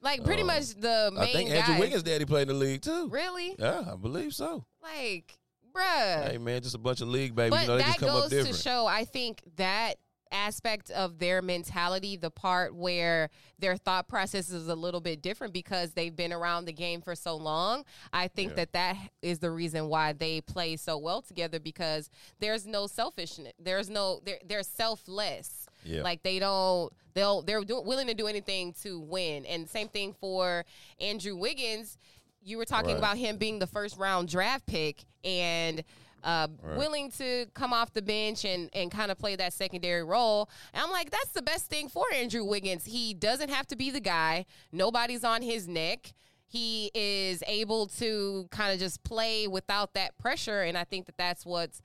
like 0.00 0.24
pretty 0.24 0.42
Um, 0.42 0.46
much 0.48 0.68
the 0.74 1.10
main 1.12 1.22
I 1.22 1.26
think 1.32 1.50
guys. 1.50 1.58
Andrew 1.68 1.78
Wiggins' 1.80 2.02
daddy 2.02 2.24
played 2.24 2.42
in 2.42 2.48
the 2.48 2.54
league 2.54 2.80
too. 2.80 3.08
Really? 3.08 3.54
Yeah, 3.58 3.84
I 3.92 3.96
believe 3.96 4.34
so. 4.34 4.64
Like, 4.82 5.38
bruh. 5.74 6.30
Hey 6.30 6.38
man, 6.38 6.62
just 6.62 6.74
a 6.74 6.78
bunch 6.78 7.00
of 7.00 7.08
league 7.08 7.34
babies. 7.34 7.50
But 7.50 7.62
you 7.62 7.68
know, 7.68 7.76
they 7.76 7.82
that 7.82 7.86
just 7.88 7.98
come 8.00 8.08
up 8.10 8.30
goes 8.30 8.46
to 8.46 8.52
show, 8.54 8.86
I 8.86 9.04
think 9.04 9.42
that 9.56 9.94
aspect 10.34 10.90
of 10.90 11.18
their 11.18 11.42
mentality, 11.42 12.16
the 12.16 12.30
part 12.30 12.74
where 12.74 13.28
their 13.58 13.76
thought 13.76 14.08
process 14.08 14.48
is 14.50 14.66
a 14.66 14.74
little 14.74 15.00
bit 15.02 15.20
different 15.20 15.52
because 15.52 15.92
they've 15.92 16.16
been 16.16 16.32
around 16.32 16.64
the 16.64 16.72
game 16.72 17.02
for 17.02 17.14
so 17.14 17.36
long. 17.36 17.84
I 18.14 18.28
think 18.28 18.52
Yeah. 18.52 18.56
that 18.56 18.72
that 18.72 18.96
is 19.20 19.40
the 19.40 19.50
reason 19.50 19.88
why 19.88 20.14
they 20.14 20.40
play 20.40 20.76
so 20.76 20.96
well 20.96 21.20
together 21.20 21.60
because 21.60 22.08
there's 22.40 22.66
no 22.66 22.86
selfishness. 22.86 23.52
There's 23.58 23.90
no 23.90 24.20
they're 24.24 24.40
they're 24.44 24.62
selfless. 24.62 25.66
Yeah. 25.84 26.00
Like 26.02 26.22
they 26.22 26.38
don't 26.38 26.90
they'll 27.12 27.42
they're 27.42 27.62
do, 27.62 27.80
willing 27.82 28.06
to 28.06 28.14
do 28.14 28.26
anything 28.26 28.72
to 28.82 29.00
win. 29.00 29.44
And 29.44 29.68
same 29.68 29.88
thing 29.88 30.14
for 30.18 30.64
Andrew 30.98 31.36
Wiggins. 31.36 31.98
You 32.44 32.58
were 32.58 32.64
talking 32.64 32.90
Right. 32.90 32.98
about 32.98 33.16
him 33.18 33.36
being 33.36 33.58
the 33.58 33.66
first 33.66 33.96
round 33.96 34.28
draft 34.28 34.66
pick 34.66 35.04
and 35.24 35.84
uh, 36.24 36.48
Right. 36.60 36.76
willing 36.78 37.10
to 37.12 37.46
come 37.54 37.72
off 37.72 37.92
the 37.92 38.02
bench 38.02 38.44
and, 38.44 38.70
and 38.74 38.90
kind 38.92 39.10
of 39.10 39.18
play 39.18 39.34
that 39.36 39.52
secondary 39.52 40.04
role. 40.04 40.48
And 40.72 40.82
I'm 40.82 40.90
like, 40.90 41.10
that's 41.10 41.30
the 41.30 41.42
best 41.42 41.66
thing 41.66 41.88
for 41.88 42.04
Andrew 42.14 42.44
Wiggins. 42.44 42.84
He 42.84 43.12
doesn't 43.14 43.48
have 43.50 43.66
to 43.68 43.76
be 43.76 43.90
the 43.90 44.00
guy. 44.00 44.46
Nobody's 44.70 45.24
on 45.24 45.42
his 45.42 45.66
neck. 45.66 46.12
He 46.46 46.90
is 46.94 47.42
able 47.46 47.86
to 47.98 48.46
kind 48.50 48.72
of 48.72 48.78
just 48.78 49.02
play 49.02 49.48
without 49.48 49.94
that 49.94 50.16
pressure. 50.18 50.62
And 50.62 50.76
I 50.78 50.84
think 50.84 51.06
that 51.06 51.16
that's 51.16 51.44
what's 51.46 51.80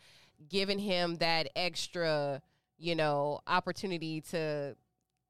given 0.50 0.78
him 0.78 1.16
that 1.16 1.50
extra, 1.56 2.42
you 2.78 2.94
know, 2.96 3.40
opportunity 3.48 4.22
to 4.22 4.76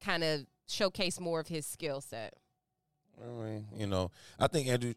kind 0.02 0.22
of 0.22 0.44
showcase 0.66 1.18
more 1.18 1.40
of 1.40 1.48
his 1.48 1.64
skill 1.66 2.00
set. 2.02 2.34
I 3.22 3.26
mean, 3.44 3.66
you 3.76 3.86
know, 3.86 4.10
I 4.38 4.46
think 4.46 4.68
Andrew 4.68 4.94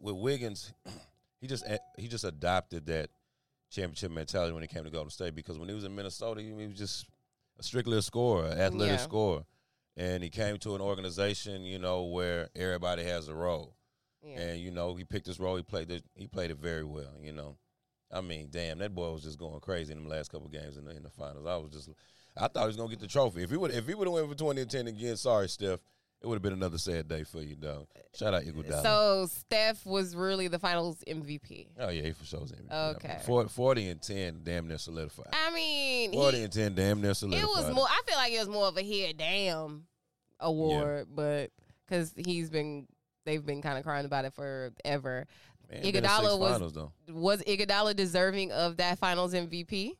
with 0.00 0.16
Wiggins, 0.16 0.72
he 1.40 1.46
just 1.46 1.64
he 1.96 2.08
just 2.08 2.24
adopted 2.24 2.86
that 2.86 3.10
championship 3.70 4.10
mentality 4.10 4.52
when 4.52 4.62
it 4.62 4.70
came 4.70 4.84
to 4.84 4.90
Golden 4.90 5.10
State 5.10 5.34
because 5.34 5.58
when 5.58 5.68
he 5.68 5.74
was 5.74 5.84
in 5.84 5.94
Minnesota, 5.94 6.42
he 6.42 6.52
was 6.52 6.76
just 6.78 7.06
a 7.58 7.62
strictly 7.62 7.96
a 7.98 8.02
scorer, 8.02 8.46
an 8.46 8.58
athletic 8.60 8.98
Yeah. 8.98 9.02
scorer, 9.02 9.44
and 9.96 10.22
he 10.22 10.28
came 10.30 10.58
to 10.58 10.74
an 10.74 10.80
organization, 10.80 11.62
you 11.62 11.78
know, 11.78 12.04
where 12.04 12.48
everybody 12.54 13.04
has 13.04 13.28
a 13.28 13.34
role, 13.34 13.74
Yeah. 14.22 14.40
and 14.40 14.60
you 14.60 14.70
know, 14.70 14.94
he 14.94 15.04
picked 15.04 15.26
his 15.26 15.40
role. 15.40 15.56
He 15.56 15.62
played 15.62 15.90
it. 15.90 16.04
He 16.14 16.26
played 16.26 16.50
it 16.50 16.58
very 16.58 16.84
well. 16.84 17.14
You 17.20 17.32
know, 17.32 17.56
I 18.10 18.20
mean, 18.20 18.48
damn, 18.50 18.78
that 18.78 18.94
boy 18.94 19.10
was 19.12 19.22
just 19.22 19.38
going 19.38 19.58
crazy 19.60 19.92
in 19.92 20.02
the 20.04 20.08
last 20.10 20.30
couple 20.30 20.48
games 20.48 20.76
in 20.76 20.84
the 20.84 20.90
in 20.94 21.02
the 21.02 21.10
finals. 21.10 21.46
I 21.46 21.56
was 21.56 21.70
just, 21.72 21.88
I 22.36 22.48
thought 22.48 22.62
he 22.62 22.66
was 22.66 22.76
gonna 22.76 22.90
get 22.90 23.00
the 23.00 23.06
trophy. 23.06 23.42
If 23.42 23.50
he 23.50 23.56
would, 23.56 23.70
if 23.70 23.86
he 23.86 23.94
would 23.94 24.06
have 24.06 24.14
went 24.14 24.28
for 24.28 24.34
twenty 24.36 24.60
and 24.60 24.70
ten 24.70 24.86
again, 24.86 25.16
sorry, 25.16 25.48
Steph. 25.48 25.80
It 26.22 26.26
would 26.28 26.36
have 26.36 26.42
been 26.42 26.52
another 26.52 26.78
sad 26.78 27.08
day 27.08 27.24
for 27.24 27.42
you, 27.42 27.56
dog. 27.56 27.86
Shout 28.14 28.32
out 28.32 28.44
Iguodala. 28.44 28.82
So 28.82 29.26
Steph 29.28 29.84
was 29.84 30.14
really 30.14 30.46
the 30.46 30.58
finals 30.60 31.02
MVP. 31.08 31.66
Oh 31.80 31.88
yeah, 31.88 32.02
he 32.02 32.12
for 32.12 32.24
sure 32.24 32.40
was 32.40 32.52
MVP. 32.52 32.94
Okay. 32.96 33.18
Forty, 33.26 33.48
40 33.48 33.88
and 33.88 34.00
ten, 34.02 34.40
damn 34.44 34.68
near 34.68 34.78
solidified. 34.78 35.26
I 35.32 35.50
mean, 35.52 36.12
he- 36.12 36.16
Forty 36.16 36.44
and 36.44 36.52
ten, 36.52 36.74
damn 36.76 37.00
near 37.00 37.14
solidified. 37.14 37.42
it 37.44 37.48
was 37.66 37.74
more. 37.74 37.86
I 37.88 38.00
feel 38.06 38.16
like 38.16 38.32
it 38.32 38.38
was 38.38 38.48
more 38.48 38.66
of 38.66 38.76
a 38.76 38.82
here 38.82 39.12
damn 39.12 39.84
award, 40.38 41.08
but 41.14 41.50
because 41.86 42.14
he's 42.16 42.50
been, 42.50 42.86
they've 43.24 43.44
been 43.44 43.60
kind 43.62 43.78
of 43.78 43.84
crying 43.84 44.06
about 44.06 44.24
it 44.24 44.32
forever. 44.34 45.26
Man, 45.70 45.82
Iguodala 45.82 46.38
was- 46.38 46.52
finals, 46.52 46.72
though. 46.72 46.92
Was 47.08 47.42
Iguodala 47.42 47.96
deserving 47.96 48.52
of 48.52 48.76
that 48.76 48.98
finals 48.98 49.34
MVP? 49.34 49.92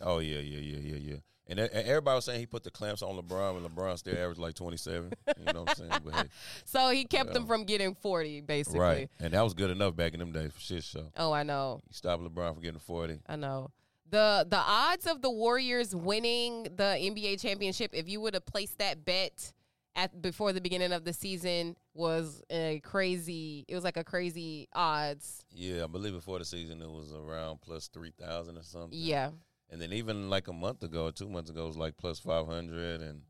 Oh 0.00 0.18
yeah, 0.18 0.38
yeah, 0.38 0.58
yeah, 0.58 0.78
yeah, 0.94 0.96
yeah. 1.12 1.16
And, 1.50 1.58
and 1.58 1.72
everybody 1.72 2.14
was 2.16 2.24
saying 2.26 2.40
he 2.40 2.46
put 2.46 2.62
the 2.62 2.70
clamps 2.70 3.00
on 3.02 3.16
LeBron, 3.16 3.56
and 3.56 3.66
LeBron 3.66 3.96
still 3.98 4.14
averaged 4.18 4.38
like 4.38 4.54
twenty 4.54 4.76
seven. 4.76 5.12
You 5.38 5.52
know 5.52 5.62
what 5.62 5.70
I'm 5.70 5.76
saying? 5.88 6.02
But 6.04 6.14
hey, 6.14 6.22
So 6.66 6.90
he 6.90 7.04
kept 7.04 7.32
them 7.32 7.46
from 7.46 7.64
getting 7.64 7.94
forty, 7.94 8.40
basically. 8.42 8.80
right, 8.80 9.10
and 9.18 9.32
that 9.32 9.42
was 9.42 9.54
good 9.54 9.70
enough 9.70 9.96
back 9.96 10.12
in 10.12 10.20
them 10.20 10.32
days 10.32 10.52
for 10.52 10.60
shit 10.60 10.84
show. 10.84 11.06
Oh, 11.16 11.32
I 11.32 11.42
know. 11.44 11.80
You 11.88 11.94
stopped 11.94 12.22
LeBron 12.22 12.54
from 12.54 12.62
getting 12.62 12.80
forty. 12.80 13.18
I 13.26 13.36
know. 13.36 13.70
The 14.10 14.46
the 14.48 14.58
odds 14.58 15.06
of 15.06 15.22
the 15.22 15.30
Warriors 15.30 15.94
winning 15.96 16.64
the 16.64 16.96
NBA 17.00 17.40
championship, 17.40 17.90
if 17.94 18.08
you 18.08 18.20
would 18.20 18.34
have 18.34 18.46
placed 18.46 18.78
that 18.78 19.04
bet 19.04 19.52
at 19.96 20.20
before 20.22 20.52
the 20.52 20.60
beginning 20.60 20.92
of 20.92 21.04
the 21.04 21.12
season, 21.12 21.76
was 21.94 22.42
a 22.50 22.80
crazy. 22.84 23.64
It 23.68 23.74
was 23.74 23.84
like 23.84 23.96
a 23.96 24.04
crazy 24.04 24.68
odds. 24.74 25.44
Yeah, 25.50 25.84
I 25.84 25.86
believe 25.88 26.12
before 26.12 26.38
the 26.38 26.44
season 26.44 26.80
it 26.82 26.88
was 26.90 27.12
around 27.12 27.60
plus 27.62 27.88
three 27.88 28.12
thousand 28.18 28.56
or 28.58 28.62
something. 28.62 28.90
Yeah. 28.92 29.30
And 29.70 29.80
then 29.80 29.92
even 29.92 30.30
like 30.30 30.48
a 30.48 30.52
month 30.52 30.82
ago 30.82 31.06
or 31.06 31.12
two 31.12 31.28
months 31.28 31.50
ago 31.50 31.64
it 31.64 31.68
was 31.68 31.76
like 31.76 31.96
plus 31.96 32.18
five 32.18 32.46
hundred 32.46 33.00
and. 33.00 33.22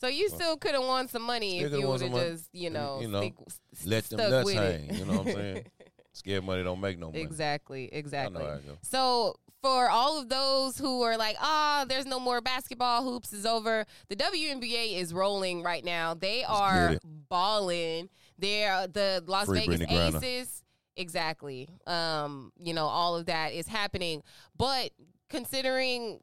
So 0.00 0.08
you 0.08 0.26
Well, 0.30 0.38
still 0.40 0.56
could 0.56 0.72
have 0.72 0.82
won 0.84 1.08
some 1.08 1.22
money 1.22 1.60
if 1.60 1.72
you 1.72 1.86
would 1.88 2.00
have 2.02 2.12
just, 2.12 2.48
you 2.52 2.68
know, 2.68 3.00
You 3.00 3.08
know, 3.08 3.20
stick, 3.20 3.34
let 3.86 4.04
them 4.04 4.18
nuts 4.30 4.52
hang, 4.52 4.90
it. 4.90 4.96
you 4.96 5.04
know 5.06 5.18
what 5.18 5.28
I'm 5.28 5.32
saying? 5.32 5.64
Scared 6.12 6.44
money 6.44 6.62
don't 6.62 6.80
make 6.80 6.98
no 6.98 7.06
money. 7.06 7.22
Exactly, 7.22 7.88
exactly. 7.92 8.42
know 8.42 8.48
how 8.50 8.54
it 8.56 8.66
go. 8.66 8.76
So 8.82 9.36
for 9.62 9.88
all 9.88 10.20
of 10.20 10.28
those 10.28 10.76
who 10.76 11.02
are 11.02 11.16
like, 11.16 11.36
ah, 11.40 11.86
there's 11.88 12.04
no 12.04 12.20
more 12.20 12.40
basketball, 12.42 13.02
hoops 13.02 13.32
is 13.32 13.46
over. 13.46 13.86
The 14.08 14.16
WNBA 14.16 14.98
is 14.98 15.14
rolling 15.14 15.62
right 15.62 15.82
now. 15.84 16.12
They 16.12 16.40
get 16.40 16.50
are 16.50 16.98
balling. 17.30 18.10
They're 18.38 18.86
the 18.86 19.24
Las 19.26 19.46
Free 19.46 19.66
Vegas 19.66 19.90
Aces. 19.90 20.62
Exactly. 20.96 21.68
Um, 21.86 22.52
you 22.58 22.74
know, 22.74 22.86
all 22.86 23.16
of 23.16 23.26
that 23.26 23.54
is 23.54 23.66
happening. 23.66 24.22
But 24.56 24.90
considering 25.34 26.20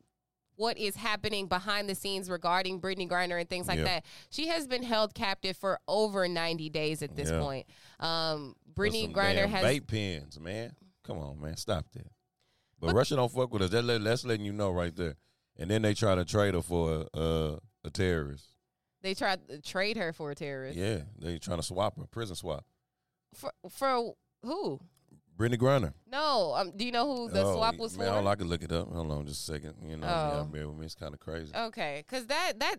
what 0.56 0.78
is 0.78 0.96
happening 0.96 1.48
behind 1.48 1.90
the 1.90 1.96
scenes 1.96 2.30
regarding 2.30 2.80
Brittney 2.80 3.10
Griner 3.10 3.40
and 3.40 3.50
things 3.50 3.68
like 3.68 3.80
Yeah. 3.80 3.86
that, 3.86 4.06
she 4.30 4.48
has 4.48 4.68
been 4.68 4.84
held 4.84 5.14
captive 5.14 5.58
for 5.58 5.80
over 5.88 6.28
90 6.28 6.70
days 6.70 7.02
at 7.02 7.16
this 7.16 7.30
Yeah. 7.30 7.40
point. 7.40 7.68
Um, 8.00 8.56
Brittney 8.74 9.12
Griner 9.12 9.48
has 9.48 9.64
vape 9.64 9.88
pens, 9.88 10.40
man. 10.40 10.76
Come 11.04 11.18
on, 11.18 11.42
man, 11.42 11.58
stop 11.58 11.86
that. 11.94 12.12
But, 12.80 12.94
Russia 12.96 13.16
don't 13.16 13.32
fuck 13.32 13.52
with 13.54 13.62
us. 13.64 13.70
That 13.72 13.84
let, 13.84 14.04
that's 14.04 14.24
letting 14.26 14.46
you 14.46 14.54
know 14.54 14.72
right 14.72 14.96
there. 14.96 15.16
And 15.58 15.70
then 15.70 15.82
they 15.82 15.94
try 15.94 16.16
to 16.16 16.26
trade 16.26 16.54
her 16.54 16.62
for 16.62 17.08
a, 17.14 17.20
a, 17.20 17.60
a 17.86 17.90
terrorist. 17.90 18.46
they 19.02 19.14
tried 19.16 19.48
to 19.48 19.60
trade 19.62 19.98
her 19.98 20.14
for 20.14 20.32
a 20.32 20.36
terrorist. 20.36 20.78
Yeah, 20.78 21.02
they 21.18 21.38
trying 21.40 21.58
to 21.58 21.64
swap 21.64 21.98
her, 21.98 22.06
prison 22.06 22.36
swap. 22.36 22.66
For 23.34 23.52
for 23.70 24.14
who? 24.44 24.80
Brittney 25.42 25.58
Griner. 25.58 25.94
No. 26.12 26.54
Um, 26.56 26.72
do 26.76 26.86
you 26.86 26.92
know 26.92 27.08
who 27.08 27.30
the 27.30 27.42
Oh, 27.44 27.56
swap 27.56 27.78
was 27.78 27.98
man, 27.98 28.08
for? 28.08 28.14
hold 28.14 28.28
on, 28.28 28.32
I 28.32 28.36
can 28.36 28.48
look 28.48 28.64
it 28.64 28.72
up. 28.72 28.92
Hold 28.92 29.12
on, 29.12 29.26
just 29.26 29.48
a 29.50 29.54
second. 29.54 29.76
You 29.88 29.98
know, 29.98 30.08
Oh. 30.08 30.38
yeah, 30.38 30.44
bear 30.44 30.68
with 30.70 30.78
me. 30.78 30.86
It's 30.86 30.96
kind 30.96 31.14
of 31.14 31.20
crazy. 31.20 31.52
Okay, 31.56 32.04
because 32.08 32.28
that 32.28 32.60
that 32.60 32.76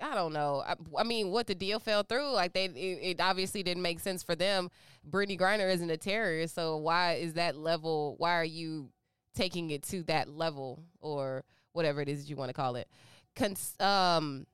I 0.00 0.14
don't 0.14 0.32
know. 0.32 0.62
I, 0.64 0.76
I 0.96 1.02
mean, 1.02 1.30
what 1.32 1.48
the 1.48 1.56
deal 1.56 1.80
fell 1.80 2.04
through, 2.04 2.30
like 2.32 2.52
they 2.52 2.66
it, 2.66 3.16
it 3.18 3.20
obviously 3.20 3.62
didn't 3.64 3.82
make 3.82 3.98
sense 4.00 4.22
for 4.22 4.36
them. 4.36 4.70
Brittney 5.08 5.36
Griner 5.38 5.72
isn't 5.72 5.90
a 5.90 5.96
terrorist, 5.96 6.54
so 6.54 6.76
why 6.76 7.14
is 7.14 7.32
that 7.34 7.56
level? 7.56 8.14
Why 8.18 8.34
are 8.34 8.44
you 8.44 8.90
taking 9.34 9.70
it 9.70 9.82
to 9.84 10.04
that 10.04 10.28
level 10.28 10.84
or 11.00 11.44
whatever 11.72 12.00
it 12.00 12.08
is 12.08 12.30
you 12.30 12.36
want 12.36 12.48
to 12.50 12.52
call 12.54 12.76
it? 12.76 12.88
Cons- 13.34 13.74
um, 13.80 14.46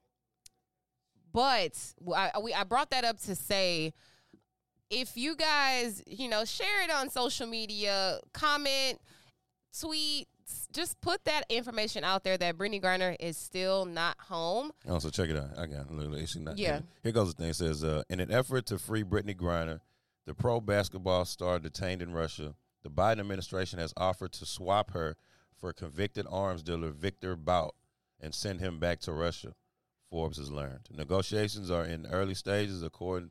but 1.33 1.77
I 2.15 2.33
we 2.43 2.55
I 2.55 2.65
brought 2.65 2.91
that 2.91 3.05
up 3.05 3.21
to 3.23 3.35
say. 3.35 3.93
If 4.91 5.17
you 5.17 5.35
guys, 5.37 6.03
you 6.07 6.29
know, 6.29 6.45
share 6.45 6.83
it 6.85 6.91
on 6.91 7.11
social 7.11 7.47
media, 7.47 8.21
comment, 8.33 9.01
tweet, 9.79 10.29
just 10.73 11.01
put 11.01 11.25
that 11.25 11.45
information 11.49 12.05
out 12.05 12.23
there 12.23 12.37
that 12.37 12.59
Brittney 12.59 12.81
Griner 12.83 13.17
is 13.19 13.37
still 13.37 13.87
not 13.87 14.17
home. 14.21 14.73
Oh, 14.87 14.99
so 14.99 15.09
check 15.11 15.31
it 15.31 15.37
out. 15.37 15.59
I 15.59 15.67
got 15.67 15.91
look, 15.91 16.13
it's 16.21 16.37
not- 16.37 16.59
Yeah. 16.59 16.81
Here 17.03 17.13
goes 17.13 17.35
the 17.35 17.41
thing. 17.43 17.51
It 17.51 17.57
says, 17.57 17.83
uh, 17.83 18.03
in 18.11 18.21
an 18.21 18.31
effort 18.31 18.67
to 18.67 18.79
free 18.79 19.03
Brittney 19.03 19.35
Griner, 19.37 19.81
the 20.27 20.35
pro 20.35 20.61
basketball 20.61 21.25
star 21.25 21.59
detained 21.59 22.03
in 22.03 22.13
Russia, 22.13 22.55
the 22.83 22.91
Biden 22.91 23.21
administration 23.21 23.79
has 23.79 23.95
offered 23.97 24.33
to 24.33 24.47
swap 24.47 24.91
her 24.93 25.17
for 25.59 25.73
convicted 25.73 26.27
arms 26.29 26.63
dealer 26.63 26.91
Victor 26.91 27.37
Bout 27.37 27.75
and 28.21 28.35
send 28.35 28.61
him 28.61 28.79
back 28.79 29.01
to 29.01 29.13
Russia. 29.13 29.55
Forbes 30.11 30.37
has 30.37 30.51
learned. 30.51 30.89
Negotiations 30.91 31.71
are 31.71 31.85
in 31.85 32.07
early 32.07 32.35
stages, 32.35 32.83
according 32.83 33.31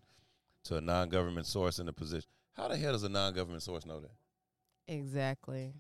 to 0.65 0.77
a 0.77 0.82
non-government 0.82 1.46
source 1.46 1.79
in 1.79 1.86
the 1.86 1.93
position. 1.93 2.29
How 2.53 2.67
the 2.67 2.77
hell 2.77 2.93
does 2.93 3.03
a 3.03 3.10
non-government 3.10 3.63
source 3.63 3.86
know 3.86 4.00
that? 4.00 4.12
Exactly. 4.88 5.74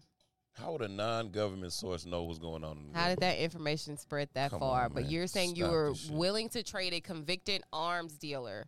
How 0.53 0.71
would 0.73 0.81
a 0.81 0.87
non-government 0.87 1.73
source 1.73 2.05
know 2.05 2.23
what's 2.23 2.39
going 2.39 2.63
on? 2.63 2.77
In 2.77 2.91
the 2.93 2.97
How 2.99 3.07
did 3.09 3.19
that 3.21 3.37
information 3.39 3.97
spread 3.97 4.29
that 4.33 4.51
Come 4.51 4.59
far? 4.59 4.85
on, 4.85 4.93
but 4.93 5.09
you're 5.09 5.27
saying 5.27 5.55
you 5.55 5.65
were 5.65 5.93
willing 6.11 6.49
to 6.49 6.63
trade 6.63 6.93
a 6.93 7.01
convicted 7.01 7.63
arms 7.73 8.13
dealer, 8.17 8.67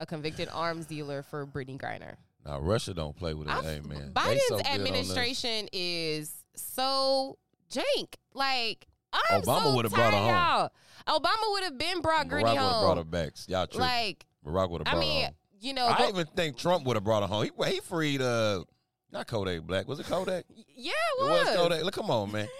a 0.00 0.06
convicted 0.06 0.48
arms 0.52 0.86
dealer 0.86 1.22
for 1.22 1.46
Brittney 1.46 1.78
Griner. 1.78 2.16
Now 2.46 2.60
Russia 2.60 2.94
don't 2.94 3.14
play 3.16 3.34
with 3.34 3.48
it. 3.48 3.52
I've- 3.52 3.66
Hey 3.66 3.80
man, 3.80 4.12
Biden's 4.14 4.42
so 4.48 4.56
good 4.56 4.66
on 4.66 4.72
this. 4.72 4.88
administration 4.88 5.68
is 5.72 6.32
so 6.54 7.36
jank. 7.70 8.14
Like 8.32 8.86
I'm 9.12 9.42
Obama 9.42 9.64
so 9.64 9.74
would've 9.76 9.92
brought 9.92 10.14
her 10.14 10.18
y'all. 10.20 11.20
Obama 11.20 11.52
would 11.52 11.64
have 11.64 11.76
been 11.76 12.00
brought 12.00 12.28
Gritty 12.28 12.48
home. 12.56 12.82
brought 12.84 12.96
her 12.96 13.04
back. 13.04 13.32
Y'all 13.48 13.66
tripping. 13.66 13.80
like 13.80 14.24
Barack 14.44 14.70
would 14.70 14.86
have 14.86 14.96
I 14.96 15.00
mean, 15.00 15.28
you 15.60 15.72
know, 15.74 15.86
I 15.86 16.08
even 16.08 16.26
think 16.36 16.56
Trump 16.56 16.84
would 16.84 16.96
have 16.96 17.04
brought 17.04 17.22
her 17.22 17.28
home. 17.28 17.44
He, 17.44 17.70
he 17.72 17.80
freed 17.80 18.22
uh 18.22 18.64
not 19.12 19.26
Kodak 19.26 19.62
Black. 19.62 19.88
Was 19.88 20.00
it 20.00 20.06
Kodak? 20.06 20.44
yeah, 20.76 20.92
It 20.92 21.22
it 21.22 21.30
was 21.30 21.46
was. 21.46 21.56
Kodak. 21.56 21.82
Look, 21.84 21.94
come 21.94 22.10
on, 22.10 22.30
man. 22.32 22.48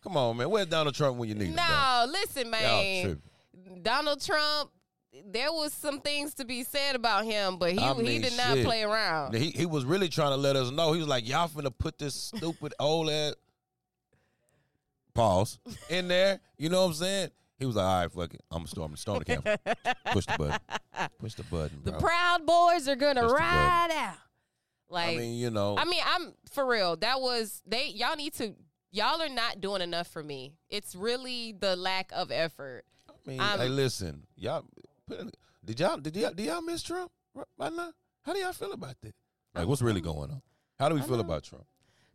Come 0.00 0.16
on, 0.16 0.36
man. 0.36 0.48
Where's 0.48 0.68
Donald 0.68 0.94
Trump 0.94 1.16
when 1.16 1.28
you 1.28 1.34
need 1.34 1.48
him? 1.48 1.56
No, 1.56 2.06
listen, 2.08 2.48
man. 2.48 3.20
Donald 3.82 4.24
Trump, 4.24 4.70
there 5.26 5.52
was 5.52 5.72
some 5.74 6.00
things 6.00 6.34
to 6.34 6.44
be 6.44 6.62
said 6.62 6.94
about 6.94 7.24
him, 7.24 7.58
but 7.58 7.72
he 7.72 7.80
I 7.80 7.94
he 7.94 8.02
mean, 8.02 8.22
did 8.22 8.36
not 8.36 8.58
play 8.58 8.84
around. 8.84 9.34
He 9.34 9.50
he 9.50 9.66
was 9.66 9.84
really 9.84 10.08
trying 10.08 10.30
to 10.30 10.36
let 10.36 10.54
us 10.54 10.70
know. 10.70 10.92
He 10.92 11.00
was 11.00 11.08
like, 11.08 11.28
y'all 11.28 11.48
finna 11.48 11.76
put 11.76 11.98
this 11.98 12.14
stupid 12.14 12.74
old 12.78 13.10
ass 13.10 13.34
pause 15.14 15.58
in 15.90 16.08
there. 16.08 16.40
You 16.56 16.68
know 16.68 16.82
what 16.82 16.88
I'm 16.88 16.94
saying? 16.94 17.30
He 17.58 17.66
was 17.66 17.76
like, 17.76 17.84
all 17.84 18.00
right, 18.02 18.12
fuck 18.12 18.34
it. 18.34 18.40
I'm 18.50 18.58
gonna 18.58 18.68
storm, 18.68 18.96
storm 18.96 19.18
the 19.20 19.24
camera. 19.36 19.58
Push 20.12 20.26
the 20.26 20.36
button. 20.38 20.58
Push 21.18 21.34
the 21.34 21.42
button, 21.44 21.80
The. 21.82 21.92
Proud 21.92 22.46
Boys 22.46 22.88
are 22.88 22.96
gonna 22.96 23.22
Push 23.22 23.30
the 23.30 23.36
ride 23.36 23.88
out. 23.92 24.16
Like, 24.88 25.16
I 25.16 25.18
mean, 25.18 25.38
you 25.38 25.50
know. 25.50 25.76
I 25.76 25.84
mean, 25.84 26.02
I'm 26.06 26.34
for 26.52 26.64
real. 26.66 26.96
That 26.96 27.20
was 27.20 27.62
they. 27.66 27.88
Y'all 27.88 28.16
need 28.16 28.34
to. 28.34 28.54
Y'all 28.90 29.20
are 29.20 29.28
not 29.28 29.60
doing 29.60 29.82
enough 29.82 30.08
for 30.08 30.22
me. 30.22 30.54
It's 30.70 30.94
really 30.94 31.52
the 31.58 31.76
lack 31.76 32.10
of 32.14 32.30
effort. 32.30 32.84
I 33.08 33.12
mean, 33.26 33.40
I'm- 33.40 33.58
hey, 33.58 33.68
listen, 33.68 34.22
y'all. 34.36 34.64
Put 35.06 35.20
in, 35.20 35.30
did 35.64 35.80
y'all 35.80 35.98
did 35.98 36.16
y'all, 36.16 36.32
did 36.32 36.46
y'all 36.46 36.62
miss 36.62 36.82
Trump 36.82 37.10
right, 37.34 37.46
right 37.58 37.72
now? 37.72 37.92
How 38.22 38.32
do 38.32 38.38
y'all 38.40 38.52
feel 38.52 38.72
about 38.72 38.94
that? 39.02 39.14
Like, 39.54 39.66
what's 39.66 39.82
really 39.82 40.00
um, 40.00 40.06
going 40.06 40.30
on? 40.30 40.42
How 40.78 40.88
do 40.88 40.94
we 40.94 41.00
I 41.00 41.04
feel 41.04 41.16
know. 41.16 41.22
about 41.24 41.42
Trump? 41.42 41.64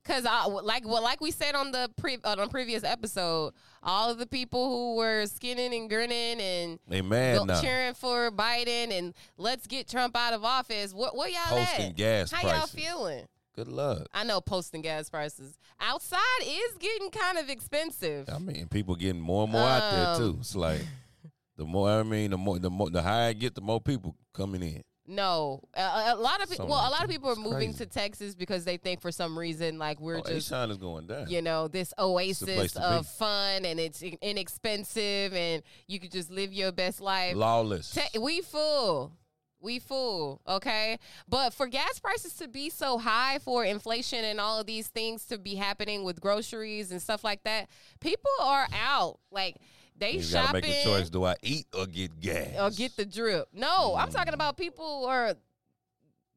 Cause 0.06 0.26
I 0.30 0.48
like 0.48 0.86
well, 0.88 1.02
like 1.02 1.22
we 1.22 1.32
said 1.32 1.56
on 1.56 1.72
the 1.72 1.90
pre 1.98 2.18
on 2.26 2.50
previous 2.50 2.84
episode, 2.84 3.54
all 3.82 4.12
of 4.12 4.18
the 4.18 4.26
people 4.28 4.70
who 4.70 4.96
were 4.98 5.26
skinning 5.28 5.74
and 5.74 5.90
grinning 5.90 6.42
and 6.42 6.80
They 6.88 7.02
mad 7.02 7.38
go- 7.38 7.46
now, 7.46 7.62
cheering 7.62 7.94
for 7.94 8.30
Biden 8.30 8.92
and 8.92 9.14
let's 9.38 9.66
get 9.66 9.88
Trump 9.88 10.18
out 10.18 10.34
of 10.34 10.44
office. 10.44 10.94
What 10.94 11.16
what 11.16 11.32
y'all 11.32 11.58
posting 11.58 11.92
at? 11.92 11.96
gas 11.96 12.32
How 12.32 12.42
prices. 12.42 12.60
y'all 12.76 12.84
feeling? 12.84 13.26
Good 13.56 13.68
luck. 13.70 14.08
I 14.14 14.24
know 14.26 14.42
posting 14.42 14.82
gas 14.82 15.10
prices 15.10 15.58
outside 15.80 16.20
is 16.46 16.78
getting 16.80 17.10
kind 17.10 17.38
of 17.38 17.50
expensive. 17.50 18.28
I 18.30 18.40
mean, 18.40 18.68
people 18.68 18.96
getting 18.96 19.22
more 19.22 19.44
and 19.44 19.52
more 19.54 19.62
out 19.62 19.92
there 19.92 20.08
Um, 20.08 20.18
too. 20.34 20.38
It's 20.42 20.56
like 20.56 20.82
the 21.56 21.66
more 21.66 21.90
I 21.90 22.04
mean, 22.04 22.32
the 22.32 22.38
more 22.38 22.60
the 22.60 22.70
more 22.70 22.90
the 22.90 23.02
higher 23.02 23.30
I 23.30 23.34
get, 23.34 23.56
the 23.56 23.62
more 23.62 23.80
people 23.80 24.16
coming 24.34 24.64
in. 24.64 24.84
No, 25.06 25.62
a, 25.76 25.82
a 25.82 26.16
lot 26.16 26.42
of 26.42 26.50
people. 26.50 26.68
Well, 26.68 26.80
a 26.80 26.90
lot 26.90 27.04
of 27.04 27.10
people 27.10 27.30
are 27.30 27.36
moving 27.36 27.72
crazy. 27.74 27.80
to 27.80 27.86
Texas 27.88 28.36
because 28.36 28.64
they 28.64 28.78
think 28.78 29.02
for 29.02 29.12
some 29.12 29.38
reason 29.38 29.78
like 29.78 30.00
we're 30.00 30.20
Oh, 30.20 30.22
just 30.24 30.48
H-Town 30.48 30.72
is 30.72 30.78
going 30.78 31.08
down. 31.08 31.28
you 31.30 31.42
know 31.42 31.68
this 31.68 31.94
oasis 32.00 32.76
of 32.78 33.02
be. 33.02 33.08
fun 33.18 33.66
and 33.66 33.80
it's 33.82 34.02
inexpensive 34.02 35.34
and 35.34 35.64
you 35.88 36.00
could 36.00 36.12
just 36.12 36.30
live 36.32 36.54
your 36.54 36.72
best 36.72 37.02
life. 37.02 37.36
Lawless. 37.36 37.92
Te- 37.92 38.20
we 38.20 38.42
fool. 38.42 39.12
We 39.60 39.80
fool, 39.80 40.42
okay? 40.46 41.00
But 41.28 41.54
for 41.54 41.68
gas 41.68 41.98
prices 41.98 42.34
to 42.36 42.50
be 42.50 42.70
so 42.70 42.98
high, 42.98 43.40
for 43.40 43.64
inflation 43.64 44.26
and 44.26 44.42
all 44.42 44.60
of 44.60 44.66
these 44.66 44.88
things 44.90 45.24
to 45.28 45.38
be 45.38 45.56
happening 45.56 46.04
with 46.04 46.20
groceries 46.20 46.92
and 46.92 47.02
stuff 47.02 47.24
like 47.24 47.44
that, 47.44 47.70
people 48.02 48.30
are 48.42 48.68
out. 48.74 49.20
Like 49.32 49.56
they 49.98 50.14
you 50.14 50.22
shopping 50.22 50.62
gotta 50.62 50.68
make 50.68 50.82
a 50.82 50.84
choice: 50.84 51.10
do 51.10 51.24
I 51.24 51.36
eat 51.42 51.68
or 51.78 51.86
get 51.86 52.20
gas? 52.20 52.48
or 52.60 52.70
get 52.72 52.96
the 52.98 53.06
drip. 53.06 53.48
No, 53.54 53.96
I'm 53.96 54.10
Mm. 54.10 54.14
talking 54.14 54.34
about 54.34 54.58
people 54.58 54.86
or 55.08 55.36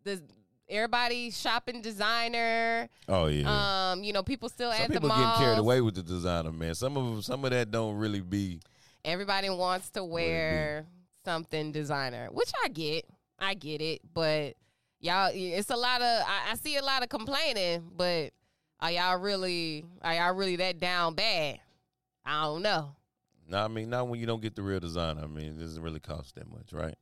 the 0.04 0.22
everybody 0.68 1.30
shopping 1.30 1.80
designer. 1.82 2.88
Oh 3.08 3.26
yeah. 3.26 3.92
Um, 3.92 4.02
you 4.04 4.12
know, 4.12 4.22
people 4.22 4.48
still 4.48 4.72
some 4.72 4.82
at 4.82 4.88
the 4.88 4.94
people 4.94 5.08
mall. 5.08 5.18
getting 5.18 5.40
carried 5.40 5.58
away 5.58 5.80
with 5.80 5.94
the 5.94 6.02
designer, 6.02 6.52
man. 6.52 6.74
Some 6.74 6.96
of 6.96 7.24
some 7.24 7.44
of 7.44 7.50
that 7.50 7.70
don't 7.70 7.96
really 7.96 8.20
be. 8.20 8.60
Everybody 9.04 9.48
wants 9.50 9.90
to 9.90 10.02
wear 10.04 10.86
something 11.24 11.70
designer, 11.72 12.28
which 12.32 12.50
I 12.64 12.68
get. 12.68 13.04
I 13.38 13.54
get 13.54 13.80
it, 13.82 14.00
but 14.14 14.54
y'all, 14.98 15.30
it's 15.32 15.70
a 15.70 15.76
lot 15.76 16.00
of. 16.00 16.22
I, 16.26 16.52
I 16.52 16.54
see 16.56 16.76
a 16.76 16.82
lot 16.82 17.02
of 17.02 17.08
complaining, 17.10 17.84
but 17.94 18.32
are 18.80 18.90
y'all 18.90 19.18
really? 19.18 19.84
Are 20.02 20.14
y'all 20.14 20.34
really 20.34 20.56
that 20.56 20.80
down 20.80 21.14
bad? 21.14 21.60
I 22.24 22.42
don't 22.44 22.62
know. 22.62 22.95
No, 23.48 23.58
I 23.58 23.68
mean 23.68 23.90
not 23.90 24.08
when 24.08 24.20
you 24.20 24.26
don't 24.26 24.42
get 24.42 24.54
the 24.56 24.62
real 24.62 24.80
designer. 24.80 25.22
I 25.22 25.26
mean, 25.26 25.56
it 25.56 25.58
doesn't 25.58 25.82
really 25.82 26.00
cost 26.00 26.34
that 26.34 26.50
much, 26.50 26.72
right? 26.72 26.94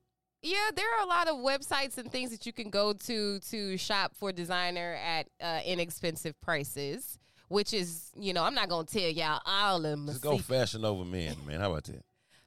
Yeah, 0.42 0.70
there 0.76 0.86
are 0.98 1.04
a 1.04 1.08
lot 1.08 1.26
of 1.28 1.36
websites 1.36 1.96
and 1.96 2.12
things 2.12 2.30
that 2.30 2.44
you 2.44 2.52
can 2.52 2.68
go 2.70 2.92
to 2.92 3.40
to 3.40 3.76
shop 3.78 4.12
for 4.14 4.30
designer 4.32 4.98
at 5.02 5.28
uh, 5.42 5.60
inexpensive 5.64 6.38
prices. 6.40 7.18
Which 7.48 7.74
is, 7.74 8.10
you 8.16 8.32
know, 8.32 8.42
I'm 8.42 8.54
not 8.54 8.68
gonna 8.70 8.86
tell 8.86 9.02
y'all 9.02 9.40
all 9.44 9.76
of 9.76 9.82
them. 9.82 10.06
Just 10.06 10.22
go 10.22 10.38
Fashion 10.38 10.80
Nova 10.80 11.04
Men, 11.04 11.36
man. 11.46 11.60
How 11.60 11.70
about 11.70 11.84
that? 11.84 12.02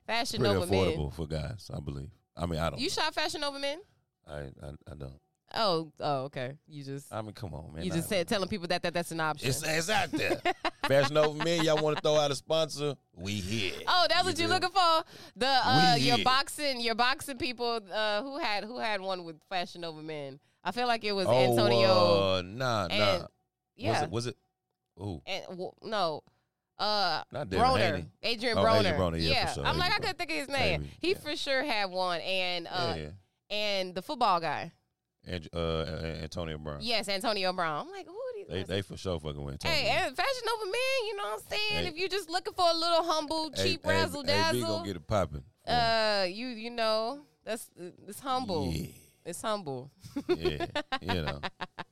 fashion 0.08 0.40
Pretty 0.40 0.56
over 0.56 0.66
affordable 0.66 0.98
men. 0.98 1.12
for 1.12 1.28
guys, 1.28 1.70
I 1.74 1.80
believe. 1.80 2.10
I 2.36 2.46
mean, 2.46 2.60
I 2.60 2.70
don't. 2.70 2.80
You 2.80 2.90
shop 2.90 3.14
Fashion 3.14 3.42
Nova 3.42 3.60
Men? 3.60 3.80
I, 4.28 4.36
I 4.36 4.70
I 4.92 4.96
don't. 4.98 5.20
Oh, 5.56 5.92
oh, 6.02 6.24
okay. 6.26 6.58
You 6.68 6.84
just 6.84 7.12
I 7.14 7.22
mean, 7.22 7.32
come 7.34 7.54
on, 7.54 7.74
man. 7.74 7.84
you 7.86 7.92
just 7.92 8.08
I- 8.08 8.18
said 8.18 8.28
telling 8.28 8.50
people 8.50 8.68
that, 8.68 8.84
that 8.84 8.94
that's 8.94 9.12
an 9.12 9.20
option. 9.22 9.48
it's 9.48 9.64
it's 9.64 9.90
out 9.90 10.12
there. 10.12 10.42
Fashion 10.88 11.14
Nova 11.16 11.42
Men, 11.44 11.64
y'all 11.64 11.82
want 11.82 11.96
to 11.98 12.02
throw 12.02 12.16
out 12.16 12.32
a 12.32 12.36
sponsor? 12.36 12.96
We 13.16 13.34
here. 13.34 13.74
Oh, 13.88 14.06
that's 14.10 14.26
what 14.26 14.38
you're 14.38 14.50
looking 14.50 14.70
for. 14.70 15.04
The 15.38 15.48
uh, 15.48 15.94
We 15.96 16.02
your 16.02 16.18
boxing, 16.20 16.82
your 16.82 16.96
boxing 16.96 17.38
people. 17.38 17.80
Uh, 17.92 18.22
who 18.24 18.38
had 18.40 18.64
who 18.66 18.78
had 18.80 19.00
one 19.02 19.24
with 19.24 19.38
Fashion 19.50 19.82
Nova 19.82 20.02
Men? 20.02 20.40
I 20.64 20.72
feel 20.72 20.88
like 20.88 21.04
it 21.06 21.14
was 21.14 21.28
Oh, 21.28 21.52
Antonio. 21.52 21.90
uh, 22.38 22.42
nah, 22.46 22.88
and- 22.92 23.00
nah. 23.22 23.28
yeah, 23.78 23.92
Was 23.92 24.02
it? 24.04 24.10
Was 24.12 24.28
it? 24.28 24.38
Ooh, 25.00 25.22
and 25.26 25.46
w- 25.50 25.72
no, 25.84 26.24
uh, 26.80 27.22
not 27.32 27.50
Devin 27.50 27.66
Broner, 27.66 27.78
Haney. 27.80 28.06
Adrien 28.36 28.58
Oh, 28.58 28.64
Broner. 28.64 28.80
Adrien 28.80 28.96
Broner, 29.00 29.22
yeah, 29.24 29.46
for 29.46 29.54
sure, 29.56 29.66
I'm 29.66 29.78
like 29.78 29.92
I 29.92 29.96
Adrien 29.98 30.02
couldn't 30.02 30.18
think 30.18 30.32
of 30.32 30.38
his 30.38 30.50
name. 30.50 30.82
Maybe, 30.82 30.94
He 31.00 31.12
yeah. 31.12 31.18
for 31.20 31.36
sure 31.36 31.64
had 31.64 31.86
one, 31.92 32.20
and 32.22 32.68
uh, 32.70 32.96
yeah, 32.98 33.10
and 33.56 33.94
the 33.96 34.02
football 34.02 34.40
guy. 34.42 34.72
And 35.30 35.48
uh, 35.54 35.84
Antonio 36.24 36.58
Brown. 36.58 36.78
Yes, 36.82 37.10
Antonio 37.10 37.52
Brown. 37.52 37.86
I'm 37.86 37.92
like, 37.92 38.06
who 38.08 38.14
are 38.14 38.34
these? 38.36 38.48
They 38.48 38.76
they 38.76 38.82
for 38.82 38.96
sure 38.96 39.20
fucking 39.20 39.44
with 39.44 39.54
Antonio. 39.56 39.76
Hey, 39.78 39.90
and 39.90 40.16
Fashion 40.16 40.42
Nova 40.46 40.66
man, 40.66 40.74
you 41.08 41.18
know 41.18 41.24
what 41.24 41.34
I'm 41.34 41.50
saying? 41.50 41.84
Hey. 41.84 41.88
If 41.88 41.98
you're 41.98 42.08
just 42.08 42.30
looking 42.30 42.54
for 42.54 42.66
a 42.70 42.74
little 42.78 43.04
humble, 43.04 43.50
cheap 43.52 43.82
hey, 43.84 43.90
razzle 43.90 44.22
hey, 44.22 44.28
dazzle, 44.28 44.62
gonna 44.62 44.86
get 44.88 44.96
it 44.96 45.06
popping. 45.08 45.44
uh, 45.68 46.26
you 46.30 46.48
you 46.48 46.70
know, 46.70 47.20
that's 47.44 47.70
it's 48.08 48.20
humble. 48.22 48.72
Yeah, 48.72 48.88
It's 49.26 49.42
humble. 49.42 49.92
yeah, 50.30 50.66
you 51.02 51.22
know, 51.24 51.40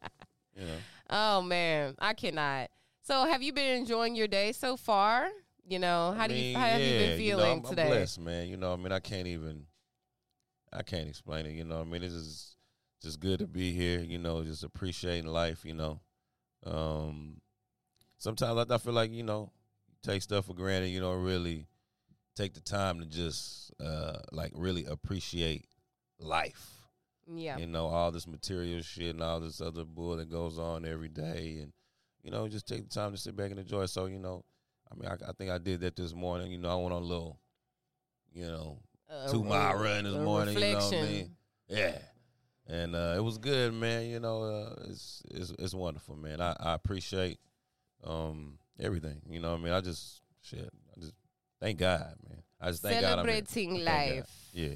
you 0.55 0.65
know. 0.65 0.77
Oh 1.09 1.41
man, 1.41 1.95
I 1.99 2.13
cannot. 2.13 2.69
So, 3.01 3.25
have 3.25 3.43
you 3.43 3.51
been 3.53 3.77
enjoying 3.77 4.15
your 4.15 4.27
day 4.27 4.51
so 4.53 4.77
far? 4.77 5.27
You 5.67 5.79
know, 5.79 6.13
how 6.15 6.23
I 6.23 6.27
do 6.27 6.33
you 6.35 6.41
mean, 6.41 6.55
how 6.55 6.67
have 6.67 6.79
you 6.81 6.87
yeah, 6.87 6.99
been 6.99 7.09
know, 7.09 7.17
feeling 7.17 7.51
I'm, 7.51 7.57
I'm 7.59 7.65
today? 7.65 7.87
blessed, 7.87 8.19
man. 8.21 8.47
You 8.47 8.55
know, 8.57 8.71
I 8.73 8.75
mean, 8.77 8.91
I 8.91 8.99
can't 8.99 9.27
even, 9.27 9.65
I 10.71 10.83
can't 10.83 11.09
explain 11.09 11.45
it. 11.47 11.51
You 11.53 11.65
know, 11.65 11.81
I 11.81 11.83
mean, 11.83 12.01
this 12.01 12.13
just, 12.13 12.54
just 13.05 13.19
good 13.19 13.39
to 13.39 13.47
be 13.47 13.71
here. 13.71 13.99
You 13.99 14.17
know, 14.17 14.43
just 14.43 14.63
appreciating 14.63 15.27
life. 15.27 15.63
You 15.63 15.75
know, 15.75 15.99
um, 16.65 17.39
sometimes 18.17 18.69
I, 18.69 18.75
I 18.75 18.77
feel 18.79 18.93
like 18.93 19.11
you 19.11 19.23
know, 19.23 19.51
take 20.03 20.21
stuff 20.21 20.47
for 20.47 20.53
granted. 20.53 20.89
You 20.89 20.99
know, 20.99 21.13
really 21.13 21.67
take 22.35 22.53
the 22.53 22.59
time 22.59 22.99
to 22.99 23.05
just, 23.05 23.71
uh, 23.81 24.17
like 24.33 24.51
really 24.53 24.83
appreciate 24.83 25.67
life. 26.19 26.81
Yeah. 27.33 27.57
You 27.57 27.65
know, 27.65 27.85
all 27.85 28.11
this 28.11 28.27
material 28.27 28.81
shit 28.81 29.15
and 29.15 29.23
all 29.23 29.39
this 29.39 29.61
other 29.61 29.85
bull 29.85 30.17
that 30.17 30.29
goes 30.29 30.59
on 30.59 30.85
every 30.85 31.07
day. 31.07 31.59
And, 31.61 31.71
you 32.21 32.31
know, 32.31 32.45
just 32.49 32.67
take 32.67 32.83
the 32.83 32.93
time 32.93 33.13
to 33.13 33.17
sit 33.17 33.37
back 33.37 33.51
and 33.51 33.59
enjoy. 33.59 33.85
So, 33.85 34.07
you 34.07 34.19
know, 34.19 34.43
I 34.91 34.95
mean, 34.95 35.09
I, 35.09 35.29
I 35.29 35.31
think 35.31 35.49
I 35.49 35.57
did 35.57 35.79
that 35.79 35.95
this 35.95 36.13
morning. 36.13 36.51
You 36.51 36.57
know, 36.57 36.69
I 36.69 36.75
went 36.75 36.93
on 36.93 37.03
a 37.03 37.05
little, 37.05 37.39
you 38.33 38.47
know, 38.47 38.79
Uh, 39.09 39.31
two 39.31 39.43
mile 39.43 39.77
run 39.77 40.03
this 40.03 40.13
morning. 40.13 40.55
You 40.57 40.73
know 40.73 40.79
what 40.79 40.93
I 40.93 41.01
mean? 41.03 41.35
Yeah. 41.69 41.97
And 42.67 42.95
uh, 42.95 43.13
it 43.15 43.23
was 43.23 43.37
good, 43.37 43.73
man. 43.73 44.05
You 44.05 44.19
know, 44.19 44.43
uh, 44.43 44.75
it's, 44.89 45.21
it's 45.29 45.53
it's 45.59 45.73
wonderful, 45.73 46.15
man. 46.15 46.41
I, 46.41 46.55
I 46.59 46.73
appreciate 46.73 47.39
um, 48.03 48.57
everything. 48.79 49.21
You 49.29 49.39
know 49.39 49.51
what 49.51 49.59
I 49.59 49.63
mean? 49.63 49.73
I 49.73 49.81
just, 49.81 50.21
shit, 50.41 50.67
I 50.95 50.99
just, 50.99 51.13
thank 51.61 51.77
God, 51.77 52.15
man. 52.27 52.41
I 52.59 52.69
just 52.69 52.81
thank 52.81 53.01
God. 53.01 53.19
I'm. 53.19 53.25
Celebrating 53.25 53.75
God. 53.75 53.83
life. 53.83 54.29
Yeah. 54.51 54.75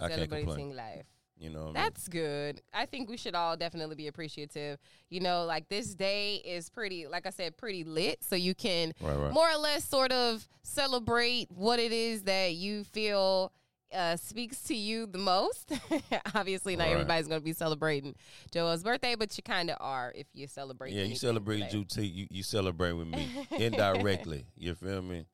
I. 0.00 0.08
Celebrating 0.08 0.74
life. 0.74 1.06
You 1.40 1.48
know 1.48 1.60
what 1.60 1.62
I 1.62 1.66
mean? 1.66 1.74
That's 1.74 2.08
good. 2.08 2.60
I 2.74 2.84
think 2.84 3.08
we 3.08 3.16
should 3.16 3.34
all 3.34 3.56
definitely 3.56 3.96
be 3.96 4.08
appreciative. 4.08 4.78
You 5.08 5.20
know, 5.20 5.46
like 5.46 5.68
this 5.70 5.94
day 5.94 6.36
is 6.36 6.68
pretty, 6.68 7.06
like 7.06 7.26
I 7.26 7.30
said, 7.30 7.56
pretty 7.56 7.82
lit. 7.82 8.22
So 8.22 8.36
you 8.36 8.54
can 8.54 8.92
Right, 9.00 9.16
right. 9.16 9.32
more 9.32 9.50
or 9.50 9.56
less 9.56 9.84
sort 9.84 10.12
of 10.12 10.46
celebrate 10.62 11.48
what 11.50 11.78
it 11.78 11.92
is 11.92 12.24
that 12.24 12.54
you 12.54 12.84
feel 12.84 13.52
uh, 13.94 14.16
speaks 14.16 14.62
to 14.64 14.74
you 14.74 15.06
the 15.06 15.18
most. 15.18 15.72
Obviously, 16.34 16.76
not 16.76 16.84
Right. 16.84 16.92
everybody's 16.92 17.26
going 17.28 17.40
to 17.40 17.44
be 17.44 17.52
celebrating 17.52 18.14
Joel's 18.52 18.82
birthday, 18.82 19.14
but 19.14 19.36
you 19.36 19.42
kind 19.42 19.70
of 19.70 19.76
are 19.80 20.12
if 20.14 20.26
you 20.32 20.46
celebrate. 20.46 20.92
Yeah, 20.92 21.04
you 21.04 21.16
celebrate 21.16 21.70
today. 21.70 21.78
Juneteenth. 21.84 22.14
You 22.14 22.26
you 22.30 22.42
celebrate 22.42 22.92
with 22.92 23.08
me 23.08 23.28
indirectly. 23.50 24.46
You 24.56 24.74
feel 24.74 25.02
me? 25.02 25.26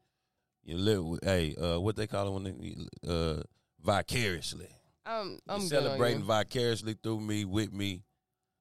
You 0.64 0.77
live 0.79 1.05
with 1.05 1.25
hey, 1.25 1.55
uh, 1.55 1.79
what 1.81 1.97
they 1.97 2.07
call 2.07 2.29
it 2.29 2.33
when 2.33 2.45
they 2.45 3.09
uh, 3.09 3.42
vicariously. 3.85 4.69
I'm, 5.05 5.38
I'm 5.49 5.59
you 5.61 5.62
on 5.64 5.69
celebrating 5.69 6.21
you. 6.21 6.25
vicariously 6.27 6.97
through 7.01 7.21
me, 7.21 7.45
with 7.45 7.73
me. 7.73 8.03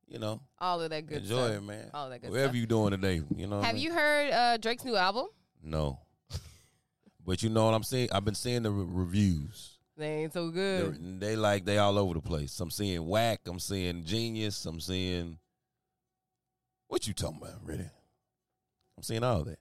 You 0.07 0.19
know, 0.19 0.39
all 0.59 0.79
of 0.81 0.91
that 0.91 1.07
good 1.07 1.23
enjoy 1.23 1.47
stuff. 1.47 1.51
it, 1.57 1.61
man. 1.63 1.89
All 1.91 2.09
that 2.11 2.21
good 2.21 2.29
Whatever 2.29 2.49
stuff. 2.49 2.55
you 2.57 2.67
doing 2.67 2.91
today, 2.91 3.21
you 3.35 3.47
know. 3.47 3.59
Have 3.61 3.73
mean? 3.73 3.83
you 3.83 3.91
heard 3.93 4.31
uh, 4.31 4.57
Drake's 4.57 4.85
new 4.85 4.95
album? 4.95 5.25
No, 5.63 5.97
but 7.25 7.41
you 7.41 7.49
know 7.49 7.65
what 7.65 7.73
I'm 7.73 7.81
saying. 7.81 8.09
I've 8.11 8.23
been 8.23 8.35
seeing 8.35 8.61
the 8.61 8.69
re- 8.71 8.85
reviews. 8.87 9.74
They 9.97 10.23
ain't 10.23 10.33
so 10.33 10.49
They're- 10.51 10.89
good. 10.91 11.19
They 11.21 11.35
like 11.35 11.63
they 11.65 11.77
all 11.77 11.97
over 11.97 12.13
the 12.15 12.21
place. 12.21 12.59
I'm 12.59 12.71
seeing 12.71 13.07
whack. 13.07 13.41
I'm 13.45 13.59
seeing 13.59 14.03
genius. 14.03 14.65
I'm 14.65 14.79
seeing. 14.79 15.39
What 16.87 17.07
you 17.07 17.13
talking 17.13 17.39
about, 17.41 17.63
really? 17.65 17.89
I'm 18.97 19.03
seeing 19.03 19.23
all 19.23 19.43
that. 19.45 19.59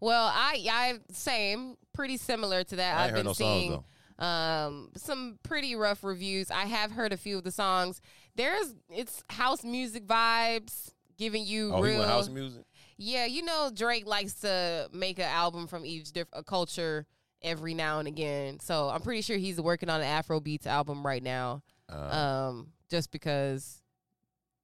Well, 0.00 0.30
I 0.32 0.66
I 0.70 0.98
same, 1.12 1.76
pretty 1.92 2.16
similar 2.16 2.64
to 2.64 2.76
that. 2.76 2.96
I 2.98 3.04
I've 3.04 3.10
heard 3.10 3.16
been 3.16 3.26
no 3.26 3.32
seeing 3.32 3.72
songs 3.72 3.84
though. 4.18 4.24
um 4.24 4.90
some 4.96 5.38
pretty 5.42 5.74
rough 5.76 6.02
reviews. 6.04 6.50
I 6.50 6.64
have 6.64 6.90
heard 6.92 7.12
a 7.12 7.16
few 7.16 7.38
of 7.38 7.44
the 7.44 7.52
songs. 7.52 8.00
There's 8.36 8.74
it's 8.90 9.22
house 9.30 9.64
music 9.64 10.06
vibes, 10.06 10.92
giving 11.18 11.44
you 11.44 11.72
Oh, 11.74 11.82
real 11.82 12.02
house 12.04 12.28
music. 12.28 12.62
Yeah, 12.96 13.26
you 13.26 13.42
know 13.42 13.70
Drake 13.74 14.06
likes 14.06 14.34
to 14.40 14.88
make 14.92 15.18
an 15.18 15.24
album 15.26 15.66
from 15.66 15.84
each 15.84 16.12
different 16.12 16.46
culture 16.46 17.06
every 17.42 17.74
now 17.74 17.98
and 17.98 18.08
again. 18.08 18.60
So 18.60 18.88
I'm 18.88 19.00
pretty 19.00 19.22
sure 19.22 19.36
he's 19.36 19.60
working 19.60 19.88
on 19.90 20.00
an 20.00 20.06
Afro 20.06 20.40
Beats 20.40 20.66
album 20.66 21.04
right 21.06 21.22
now. 21.22 21.62
Uh, 21.90 22.48
Um, 22.50 22.68
just 22.90 23.10
because 23.10 23.82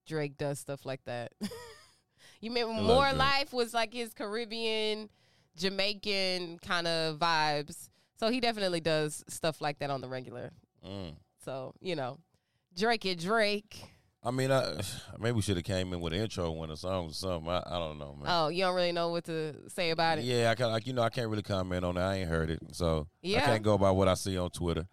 Drake 0.06 0.36
does 0.36 0.58
stuff 0.58 0.84
like 0.84 1.04
that. 1.04 1.32
you 2.40 2.50
mean 2.50 2.68
More 2.82 3.12
Life 3.12 3.52
was 3.52 3.72
like 3.74 3.94
his 3.94 4.12
Caribbean, 4.14 5.08
Jamaican 5.56 6.58
kind 6.60 6.86
of 6.86 7.18
vibes. 7.18 7.88
So 8.18 8.30
he 8.30 8.40
definitely 8.40 8.80
does 8.80 9.24
stuff 9.28 9.60
like 9.60 9.78
that 9.78 9.90
on 9.90 10.00
the 10.00 10.08
regular. 10.08 10.52
mm. 10.86 11.14
So, 11.44 11.74
you 11.80 11.94
know, 11.94 12.18
Drake 12.76 13.04
and 13.04 13.20
Drake. 13.20 13.84
I 14.24 14.30
mean, 14.30 14.50
I, 14.50 14.80
maybe 15.18 15.32
we 15.32 15.42
should 15.42 15.56
have 15.56 15.64
came 15.64 15.92
in 15.92 16.00
with 16.00 16.12
an 16.12 16.20
intro 16.20 16.50
when 16.52 16.70
the 16.70 16.76
song 16.76 17.08
or 17.08 17.12
something. 17.12 17.50
I, 17.50 17.62
I 17.66 17.78
don't 17.78 17.98
know, 17.98 18.14
man. 18.16 18.24
Oh, 18.26 18.48
you 18.48 18.64
don't 18.64 18.74
really 18.74 18.92
know 18.92 19.10
what 19.10 19.24
to 19.24 19.54
say 19.68 19.90
about 19.90 20.18
it. 20.18 20.24
yeah, 20.24 20.50
I 20.50 20.54
can 20.54 20.70
like 20.70 20.86
you 20.86 20.92
know 20.92 21.02
I 21.02 21.10
can't 21.10 21.28
really 21.28 21.42
comment 21.42 21.84
on 21.84 21.96
it. 21.96 22.00
I 22.00 22.16
ain't 22.16 22.28
heard 22.28 22.50
it, 22.50 22.60
so 22.72 23.06
yeah. 23.22 23.42
I 23.42 23.46
can't 23.46 23.62
go 23.62 23.76
by 23.76 23.90
what 23.90 24.08
I 24.08 24.14
see 24.14 24.38
on 24.38 24.50
Twitter. 24.50 24.86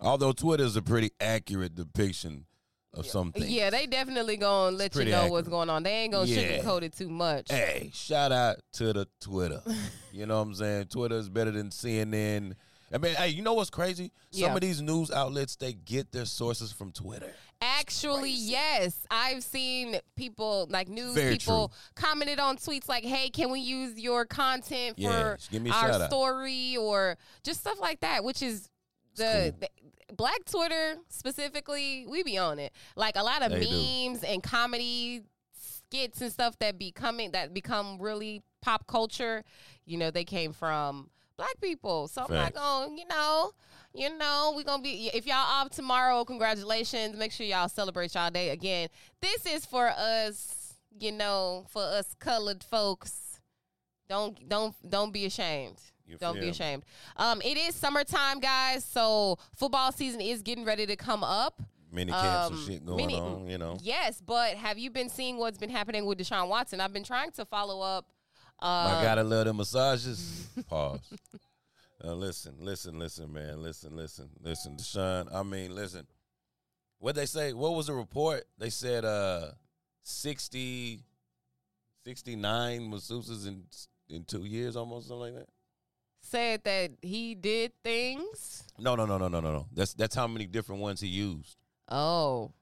Although 0.00 0.32
Twitter 0.32 0.64
is 0.64 0.76
a 0.76 0.82
pretty 0.82 1.10
accurate 1.20 1.74
depiction 1.74 2.44
of 2.92 3.06
some 3.06 3.32
things. 3.32 3.50
Yeah, 3.50 3.70
they 3.70 3.86
definitely 3.86 4.36
gonna 4.36 4.76
let 4.76 4.94
you 4.94 5.04
know 5.06 5.12
accurate. 5.16 5.30
what's 5.32 5.48
going 5.48 5.70
on. 5.70 5.82
They 5.82 5.92
ain't 5.92 6.12
gonna 6.12 6.26
Yeah. 6.26 6.58
sugarcoat 6.58 6.82
it 6.82 6.96
too 6.96 7.08
much. 7.08 7.50
Hey, 7.50 7.90
shout 7.94 8.32
out 8.32 8.56
to 8.74 8.92
the 8.92 9.08
Twitter. 9.20 9.62
you 10.12 10.26
know 10.26 10.36
what 10.36 10.48
I'm 10.48 10.54
saying? 10.54 10.86
Twitter 10.86 11.16
is 11.16 11.28
better 11.28 11.50
than 11.50 11.70
CNN. 11.70 12.54
I 12.92 12.98
mean, 12.98 13.14
hey, 13.14 13.28
you 13.28 13.42
know 13.42 13.54
what's 13.54 13.70
crazy? 13.70 14.12
Some 14.30 14.40
Yeah. 14.42 14.54
of 14.54 14.60
these 14.60 14.80
news 14.80 15.10
outlets 15.10 15.56
they 15.56 15.72
get 15.72 16.12
their 16.12 16.24
sources 16.24 16.72
from 16.72 16.92
Twitter. 16.92 17.34
Actually, 17.60 18.30
yes. 18.30 19.06
I've 19.10 19.42
seen 19.42 19.96
people 20.14 20.66
like 20.70 20.88
news 20.88 21.14
Very 21.14 21.32
people 21.38 21.72
commented 21.94 22.38
on 22.38 22.58
tweets 22.58 22.88
like, 22.88 23.04
"Hey, 23.04 23.30
can 23.30 23.50
we 23.50 23.60
use 23.60 23.98
your 23.98 24.24
content 24.26 24.98
Yeah, 24.98 25.10
for 25.32 25.36
just 25.38 25.50
give 25.50 25.62
me 25.62 25.70
our 25.70 25.90
out. 25.90 26.08
story 26.10 26.76
or 26.76 27.16
just 27.42 27.60
stuff 27.60 27.80
like 27.80 28.00
that?" 28.00 28.22
Which 28.24 28.42
is 28.42 28.68
the, 29.16 29.54
cool. 29.58 29.68
the 30.08 30.14
Black 30.14 30.44
Twitter 30.44 30.96
specifically, 31.08 32.06
we 32.06 32.22
be 32.22 32.38
on 32.38 32.58
it. 32.58 32.72
Like 32.94 33.16
a 33.16 33.22
lot 33.22 33.42
of 33.42 33.50
They 33.50 33.64
do. 33.64 33.70
memes 34.10 34.22
and 34.22 34.42
comedy 34.42 35.22
skits 35.58 36.20
and 36.20 36.30
stuff 36.30 36.58
that 36.60 36.78
be 36.78 36.92
coming 36.92 37.32
that 37.32 37.52
become 37.54 37.98
really 38.00 38.42
pop 38.60 38.86
culture. 38.86 39.44
You 39.86 39.96
know, 39.98 40.10
they 40.10 40.24
came 40.24 40.52
from 40.52 41.10
black 41.36 41.60
people. 41.60 42.08
So 42.08 42.24
I'm 42.28 42.34
not 42.34 42.54
going, 42.54 42.98
you 42.98 43.04
know, 43.08 43.50
you 43.94 44.16
know, 44.16 44.52
we're 44.54 44.64
gonna 44.64 44.82
be 44.82 45.10
if 45.14 45.26
y'all 45.26 45.36
off 45.36 45.70
tomorrow, 45.70 46.24
congratulations. 46.24 47.16
Make 47.16 47.32
sure 47.32 47.46
y'all 47.46 47.68
celebrate 47.68 48.14
y'all 48.14 48.30
day 48.30 48.50
again. 48.50 48.88
This 49.20 49.46
is 49.46 49.64
for 49.64 49.88
us, 49.88 50.74
you 50.98 51.12
know, 51.12 51.64
for 51.68 51.82
us 51.82 52.14
colored 52.18 52.62
folks. 52.62 53.40
Don't 54.08 54.48
don't 54.48 54.74
don't 54.88 55.12
be 55.12 55.24
ashamed. 55.26 55.80
You 56.06 56.16
Don't 56.18 56.34
feel 56.34 56.42
be 56.44 56.48
ashamed. 56.50 56.84
Um, 57.16 57.42
it 57.42 57.56
is 57.56 57.74
summertime, 57.74 58.38
guys. 58.38 58.84
So 58.84 59.38
football 59.56 59.90
season 59.90 60.20
is 60.20 60.42
getting 60.42 60.64
ready 60.64 60.86
to 60.86 60.94
come 60.94 61.24
up. 61.24 61.60
Many 61.90 62.12
camps 62.12 62.46
Um, 62.48 62.52
and 62.58 62.66
shit 62.66 62.84
going 62.86 62.96
many- 62.98 63.18
on, 63.18 63.48
you 63.48 63.58
know. 63.58 63.78
Yes, 63.82 64.20
but 64.24 64.54
have 64.54 64.78
you 64.78 64.90
been 64.90 65.08
seeing 65.08 65.38
what's 65.38 65.58
been 65.58 65.70
happening 65.70 66.04
with 66.06 66.18
Deshaun 66.18 66.46
Watson? 66.48 66.80
I've 66.80 66.92
been 66.92 67.02
trying 67.04 67.32
to 67.32 67.44
follow 67.44 67.80
up. 67.80 68.06
Uh, 68.58 68.92
My 68.94 69.02
God, 69.04 69.18
I 69.18 69.22
love 69.22 69.44
them 69.46 69.56
massages. 69.58 70.48
Pause. 70.68 71.00
Uh, 72.04 72.12
listen, 72.12 72.54
listen, 72.60 72.98
listen, 72.98 73.32
man. 73.32 73.62
Listen, 73.62 73.96
listen, 73.96 74.28
listen. 74.42 74.76
Deshaun, 74.76 75.34
I 75.34 75.42
mean, 75.42 75.74
listen. 75.74 76.06
What 76.98 77.14
they 77.14 77.24
say, 77.24 77.54
what 77.54 77.72
was 77.74 77.86
the 77.86 77.94
report? 77.94 78.44
They 78.58 78.68
said 78.68 79.06
uh 79.06 79.52
60, 80.02 81.00
69 82.04 82.90
masseuses 82.90 83.46
in 83.48 83.64
in 84.08 84.24
two 84.24 84.44
years 84.44 84.76
almost, 84.76 85.08
something 85.08 85.22
like 85.22 85.34
that. 85.36 85.48
said 86.20 86.62
that 86.64 86.90
he 87.00 87.34
did 87.34 87.72
things. 87.82 88.64
No, 88.78 88.94
no, 88.94 89.06
no, 89.06 89.16
no, 89.16 89.28
no, 89.28 89.40
no, 89.40 89.52
no. 89.52 89.66
That's 89.72 89.94
that's 89.94 90.14
how 90.14 90.26
many 90.26 90.46
different 90.46 90.82
ones 90.82 91.00
he 91.00 91.08
used. 91.08 91.56
Oh, 91.88 92.52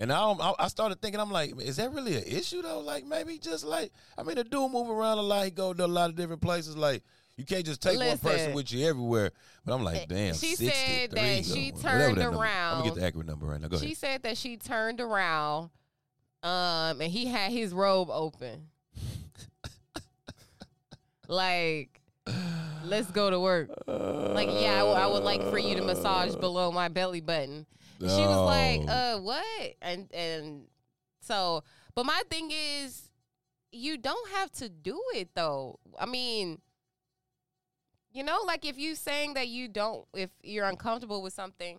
And 0.00 0.10
I, 0.10 0.18
don't, 0.20 0.40
I 0.40 0.54
I 0.58 0.68
started 0.68 1.00
thinking, 1.02 1.20
I'm 1.20 1.30
like, 1.30 1.60
is 1.60 1.76
that 1.76 1.92
really 1.92 2.16
an 2.16 2.24
issue 2.26 2.62
though? 2.62 2.80
Like 2.80 3.04
maybe 3.06 3.36
just 3.38 3.64
like, 3.64 3.92
I 4.16 4.22
mean, 4.22 4.36
the 4.36 4.44
dude 4.44 4.72
move 4.72 4.88
around 4.88 5.18
a 5.18 5.22
lot. 5.22 5.44
He 5.44 5.50
go 5.50 5.74
to 5.74 5.84
a 5.84 5.86
lot 5.86 6.08
of 6.10 6.16
different 6.16 6.40
places. 6.40 6.74
Like 6.76 7.02
you 7.36 7.44
can't 7.44 7.64
just 7.66 7.82
take 7.82 7.98
one 7.98 8.16
person 8.18 8.54
with 8.54 8.72
you 8.72 8.86
everywhere. 8.86 9.30
But 9.64 9.74
I'm 9.74 9.84
like, 9.84 10.08
damn. 10.08 10.32
She 10.34 10.54
63, 10.56 10.70
said 10.72 11.10
that 11.12 11.44
she 11.44 11.70
turned 11.72 12.16
that 12.16 12.22
number- 12.22 12.38
I'm 12.38 12.42
around. 12.42 12.78
gonna 12.78 12.90
get 12.90 12.98
the 13.00 13.06
accurate 13.06 13.26
number 13.26 13.44
right 13.46 13.60
now. 13.60 13.68
Go 13.68 13.76
She 13.76 13.84
ahead. 13.86 13.96
said 13.98 14.22
that 14.22 14.38
she 14.38 14.56
turned 14.56 15.00
around, 15.02 15.68
um, 16.42 17.00
and 17.02 17.12
he 17.12 17.26
had 17.26 17.52
his 17.52 17.74
robe 17.74 18.08
open. 18.10 18.68
like, 21.28 22.00
let's 22.84 23.10
go 23.10 23.30
to 23.30 23.38
work. 23.38 23.68
Like, 23.86 24.48
yeah, 24.48 24.74
I, 24.76 24.78
w- 24.78 24.96
I 24.96 25.06
would 25.06 25.22
like 25.22 25.42
for 25.50 25.58
you 25.58 25.76
to 25.76 25.82
massage 25.82 26.34
below 26.36 26.72
my 26.72 26.88
belly 26.88 27.20
button. 27.20 27.66
She 28.00 28.06
was 28.06 28.46
like, 28.46 28.88
uh, 28.88 29.18
what? 29.18 29.74
And 29.82 30.08
and 30.14 30.62
so, 31.20 31.64
but 31.94 32.06
my 32.06 32.22
thing 32.30 32.50
is, 32.50 33.10
you 33.72 33.98
don't 33.98 34.30
have 34.30 34.50
to 34.52 34.68
do 34.68 35.00
it 35.14 35.28
though. 35.34 35.78
I 35.98 36.06
mean, 36.06 36.60
you 38.12 38.24
know, 38.24 38.38
like 38.46 38.64
if 38.64 38.78
you 38.78 38.94
saying 38.94 39.34
that 39.34 39.48
you 39.48 39.68
don't, 39.68 40.06
if 40.14 40.30
you're 40.42 40.66
uncomfortable 40.66 41.22
with 41.22 41.34
something, 41.34 41.78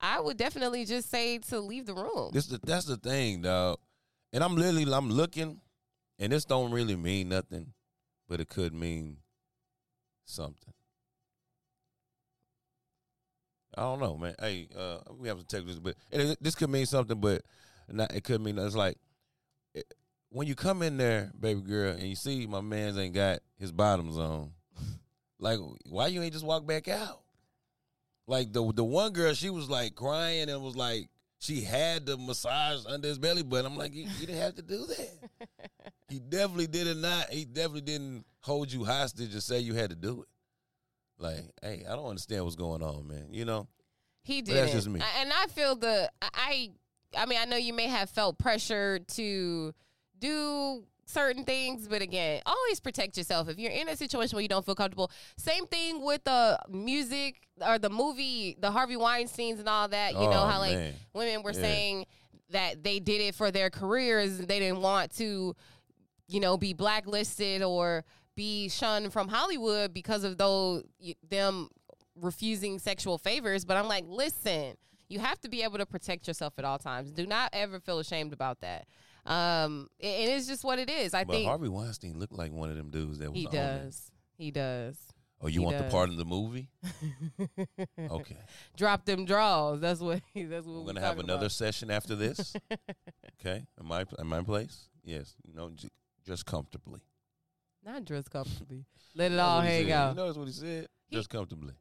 I 0.00 0.20
would 0.20 0.36
definitely 0.36 0.84
just 0.84 1.10
say 1.10 1.38
to 1.38 1.60
leave 1.60 1.86
the 1.86 1.94
room. 1.94 2.30
This 2.32 2.46
the, 2.46 2.60
that's 2.62 2.84
the 2.84 2.96
thing, 2.96 3.42
dog. 3.42 3.78
And 4.32 4.44
I'm 4.44 4.56
literally 4.56 4.92
I'm 4.92 5.10
looking, 5.10 5.60
and 6.18 6.32
this 6.32 6.44
don't 6.44 6.70
really 6.70 6.96
mean 6.96 7.30
nothing, 7.30 7.72
but 8.28 8.40
it 8.40 8.48
could 8.48 8.74
mean 8.74 9.18
something. 10.24 10.74
I 13.76 13.82
don't 13.82 14.00
know, 14.00 14.16
man. 14.16 14.34
Hey, 14.38 14.68
uh, 14.76 14.98
we 15.18 15.28
have 15.28 15.38
to 15.38 15.44
take 15.44 15.66
this, 15.66 15.78
but 15.78 15.94
it- 16.10 16.38
this 16.42 16.54
could 16.54 16.70
mean 16.70 16.86
something, 16.86 17.18
but 17.20 17.42
not, 17.88 18.14
it 18.14 18.24
could 18.24 18.40
mean 18.40 18.58
it's 18.58 18.74
like 18.76 18.98
it, 19.74 19.92
when 20.30 20.46
you 20.46 20.54
come 20.54 20.82
in 20.82 20.96
there, 20.96 21.30
baby 21.38 21.60
girl, 21.60 21.92
and 21.92 22.02
you 22.02 22.16
see 22.16 22.46
my 22.46 22.60
man's 22.60 22.98
ain't 22.98 23.14
got 23.14 23.40
his 23.58 23.72
bottoms 23.72 24.18
on. 24.18 24.52
Like, 25.38 25.58
why 25.86 26.06
you 26.06 26.22
ain't 26.22 26.32
just 26.34 26.44
walk 26.46 26.68
back 26.68 26.86
out? 26.86 27.22
Like 28.28 28.52
the 28.52 28.72
the 28.72 28.84
one 28.84 29.12
girl, 29.12 29.34
she 29.34 29.50
was 29.50 29.68
like 29.68 29.96
crying 29.96 30.48
and 30.48 30.62
was 30.62 30.76
like 30.76 31.08
she 31.40 31.62
had 31.62 32.06
the 32.06 32.16
massage 32.16 32.86
under 32.86 33.08
his 33.08 33.18
belly 33.18 33.42
button. 33.42 33.66
I'm 33.66 33.76
like, 33.76 33.92
you, 33.92 34.04
you 34.20 34.26
didn't 34.26 34.40
have 34.40 34.54
to 34.54 34.62
do 34.62 34.86
that. 34.86 35.48
he 36.08 36.20
definitely 36.20 36.68
did 36.68 36.86
it 36.86 36.96
not. 36.96 37.30
He 37.30 37.44
definitely 37.44 37.80
didn't 37.80 38.24
hold 38.40 38.70
you 38.72 38.84
hostage 38.84 39.32
and 39.32 39.42
say 39.42 39.58
you 39.58 39.74
had 39.74 39.90
to 39.90 39.96
do 39.96 40.22
it. 40.22 40.28
Like, 41.22 41.44
hey, 41.62 41.84
I 41.88 41.94
don't 41.94 42.06
understand 42.08 42.44
what's 42.44 42.56
going 42.56 42.82
on, 42.82 43.06
man. 43.08 43.28
You 43.30 43.44
know, 43.44 43.68
He 44.22 44.42
did. 44.42 44.56
that's 44.56 44.72
just 44.72 44.88
me. 44.88 45.00
And 45.20 45.32
I 45.32 45.46
feel 45.46 45.76
the 45.76 46.10
I 46.22 46.70
I 47.16 47.26
mean, 47.26 47.38
I 47.40 47.44
know 47.44 47.56
you 47.56 47.72
may 47.72 47.86
have 47.88 48.10
felt 48.10 48.38
pressure 48.38 48.98
to 48.98 49.72
do 50.18 50.84
certain 51.04 51.44
things, 51.44 51.88
but 51.88 52.00
again, 52.00 52.40
always 52.46 52.80
protect 52.80 53.16
yourself. 53.18 53.48
If 53.48 53.58
you're 53.58 53.72
in 53.72 53.88
a 53.88 53.96
situation 53.96 54.36
where 54.36 54.42
you 54.42 54.48
don't 54.48 54.64
feel 54.64 54.74
comfortable, 54.74 55.10
same 55.36 55.66
thing 55.66 56.02
with 56.02 56.24
the 56.24 56.58
music 56.70 57.42
or 57.66 57.78
the 57.78 57.90
movie, 57.90 58.56
the 58.60 58.70
Harvey 58.70 58.96
Weinsteins 58.96 59.58
and 59.58 59.68
all 59.68 59.88
that. 59.88 60.14
You 60.14 60.20
know 60.20 60.42
Oh, 60.44 60.46
how 60.46 60.58
like 60.58 60.76
man. 60.76 60.94
women 61.12 61.42
were 61.42 61.52
Yeah. 61.52 61.60
saying 61.60 62.06
that 62.50 62.82
they 62.82 62.98
did 62.98 63.20
it 63.20 63.34
for 63.34 63.50
their 63.50 63.68
careers 63.70 64.38
they 64.38 64.58
didn't 64.58 64.80
want 64.80 65.14
to, 65.16 65.54
you 66.28 66.40
know, 66.40 66.56
be 66.56 66.72
blacklisted 66.72 67.62
or 67.62 68.04
be 68.36 68.68
shunned 68.68 69.12
from 69.12 69.28
Hollywood 69.28 69.92
because 69.92 70.24
of 70.24 70.38
those 70.38 70.84
them 71.28 71.68
refusing 72.20 72.78
sexual 72.78 73.18
favors. 73.18 73.64
But 73.64 73.76
I'm 73.76 73.88
like, 73.88 74.04
listen, 74.06 74.74
you 75.08 75.18
have 75.18 75.40
to 75.40 75.48
be 75.48 75.62
able 75.62 75.78
to 75.78 75.86
protect 75.86 76.26
yourself 76.28 76.54
at 76.58 76.64
all 76.64 76.78
times. 76.78 77.10
Do 77.10 77.26
not 77.26 77.50
ever 77.52 77.80
feel 77.80 77.98
ashamed 77.98 78.32
about 78.32 78.60
that. 78.60 78.86
Um, 79.24 79.88
and 80.00 80.30
it's 80.30 80.46
just 80.46 80.64
what 80.64 80.78
it 80.78 80.90
is. 80.90 81.14
I 81.14 81.24
but 81.24 81.34
think 81.34 81.46
Harvey 81.48 81.68
Weinstein 81.68 82.18
looked 82.18 82.32
like 82.32 82.52
one 82.52 82.70
of 82.70 82.76
them 82.76 82.90
dudes 82.90 83.18
that 83.18 83.30
was 83.30 83.38
he 83.38 83.46
does. 83.46 84.10
He 84.36 84.50
does. 84.50 84.98
Oh, 85.40 85.48
you 85.48 85.60
He 85.60 85.66
want 85.66 85.78
the 85.78 85.84
part 85.84 86.08
in 86.08 86.16
the 86.16 86.24
movie? 86.24 86.68
Okay, 87.98 88.36
Drop 88.76 89.04
them 89.04 89.24
draws. 89.24 89.80
That's 89.80 90.00
what. 90.00 90.20
That's 90.34 90.66
what 90.66 90.74
we're 90.74 90.80
we 90.80 90.86
gonna 90.86 91.00
have 91.00 91.18
another 91.18 91.46
about. 91.46 91.52
session 91.52 91.90
after 91.90 92.14
this. 92.14 92.54
okay, 93.40 93.64
am 93.80 93.92
I 93.92 94.38
in 94.38 94.44
place? 94.44 94.88
Yes. 95.04 95.34
No. 95.52 95.70
j- 95.70 95.88
just 96.24 96.46
comfortably. 96.46 97.00
Not 97.84 98.04
dress 98.04 98.28
comfortably. 98.28 98.84
Let 99.14 99.32
it 99.32 99.38
all 99.38 99.60
hang 99.60 99.84
said. 99.86 99.92
out. 99.92 100.08
You 100.10 100.16
notice 100.16 100.36
what 100.36 100.46
he 100.48 100.52
said? 100.54 100.88
He- 101.08 101.16
Just 101.16 101.28
comfortably. 101.28 101.74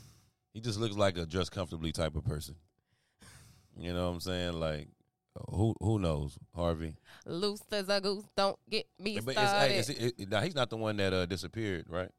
he 0.54 0.60
just 0.60 0.78
looks 0.78 0.96
like 0.96 1.16
a 1.18 1.26
just 1.26 1.50
comfortably 1.52 1.92
type 1.92 2.14
of 2.16 2.24
person. 2.24 2.54
You 3.76 3.92
know 3.92 4.06
what 4.08 4.14
I'm 4.14 4.20
saying? 4.20 4.52
Like, 4.54 4.88
who 5.50 5.74
who 5.80 5.98
knows? 5.98 6.36
Harvey. 6.54 6.96
Loose 7.26 7.60
as 7.70 7.88
a 7.88 8.00
goose. 8.00 8.24
Don't 8.36 8.58
get 8.68 8.86
me 8.98 9.20
But 9.20 9.32
started. 9.34 9.70
hey, 9.72 9.78
is 9.78 9.88
it, 9.90 10.14
it, 10.18 10.28
now 10.30 10.40
he's 10.40 10.54
not 10.54 10.68
the 10.70 10.76
one 10.76 10.96
that 10.96 11.12
uh, 11.12 11.26
disappeared, 11.26 11.86
right? 11.88 12.10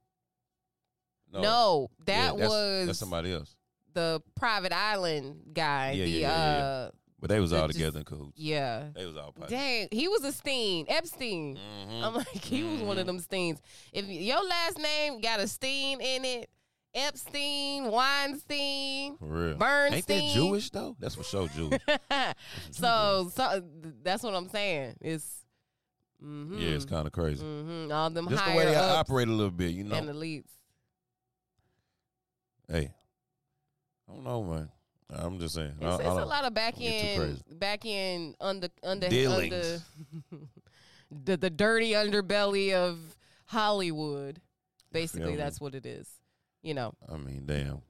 no, 1.31 1.89
Yeah, 1.99 2.05
that 2.31 2.37
that's, 2.37 2.49
was 2.49 2.87
that's 2.87 2.99
somebody 2.99 3.33
else. 3.33 3.55
the 3.93 4.21
private 4.35 4.71
island 4.73 5.41
guy. 5.53 5.91
Yeah, 5.91 6.05
the 6.05 6.09
yeah, 6.11 6.19
yeah, 6.19 6.57
yeah. 6.57 6.63
uh 6.65 6.89
But 7.21 7.29
they 7.29 7.39
was 7.41 7.51
all 7.51 7.67
together 7.67 7.99
in 7.99 8.05
cahoots. 8.05 8.37
yeah. 8.39 8.85
They 8.95 9.05
was 9.05 9.17
all 9.17 9.31
part. 9.33 9.49
Dang, 9.49 9.89
he 9.91 10.07
was 10.07 10.23
a 10.23 10.31
Steen, 10.31 10.85
Epstein. 10.87 11.57
Mhm. 11.57 12.03
I'm 12.03 12.13
like, 12.13 12.27
he 12.29 12.63
was 12.63 12.81
one 12.81 12.97
of 12.97 13.05
them 13.05 13.19
Steens. 13.19 13.59
If 13.91 14.05
your 14.07 14.41
last 14.43 14.77
name 14.77 15.19
got 15.19 15.39
a 15.41 15.47
Steen 15.47 15.99
in 15.99 16.23
it, 16.23 16.49
Epstein, 16.93 17.91
Weinstein, 17.91 19.17
For 19.17 19.25
real. 19.25 19.55
Bernstein. 19.55 19.93
Ain't 19.95 20.07
that 20.07 20.33
Jewish 20.33 20.69
though? 20.71 20.95
That's 20.99 21.15
for 21.15 21.23
sure 21.23 21.47
Jewish. 21.49 21.81
so, 22.71 23.29
so 23.35 23.63
that's 24.01 24.23
what 24.23 24.33
I'm 24.33 24.49
saying. 24.49 24.95
It's 25.01 25.45
mm-hmm, 26.23 26.57
Yeah, 26.57 26.69
it's 26.69 26.85
kind 26.85 27.05
of 27.05 27.11
crazy. 27.13 27.43
hmm 27.45 27.91
all 27.91 28.09
them 28.09 28.27
Just 28.29 28.43
the 28.45 28.51
way 28.55 28.65
they 28.65 28.75
operate 28.75 29.27
a 29.27 29.31
little 29.31 29.51
bit, 29.51 29.71
you 29.71 29.83
know. 29.83 29.95
and 29.97 30.09
elites. 30.09 30.49
hey, 32.67 32.91
I 34.09 34.13
don't 34.13 34.23
know, 34.23 34.43
man. 34.43 34.69
I'm 35.11 35.39
just 35.39 35.55
saying. 35.55 35.73
It's, 35.79 35.85
I, 35.85 35.95
it's 35.95 36.05
I 36.05 36.21
a 36.21 36.25
lot 36.25 36.45
of 36.45 36.53
back 36.53 36.75
don't 36.75 36.83
get 36.83 37.15
too 37.15 37.21
end, 37.23 37.43
back 37.59 37.79
end 37.85 38.35
under 38.39 38.67
under 38.83 39.07
under 39.07 39.79
the 41.11 41.37
the 41.37 41.49
dirty 41.49 41.91
underbelly 41.91 42.73
of 42.73 42.99
Hollywood. 43.45 44.39
Basically, 44.91 45.35
that's 45.35 45.59
what 45.61 45.75
it 45.75 45.85
is. 45.85 46.07
You 46.61 46.73
know. 46.73 46.93
I 47.11 47.17
mean, 47.17 47.43
damn. 47.45 47.81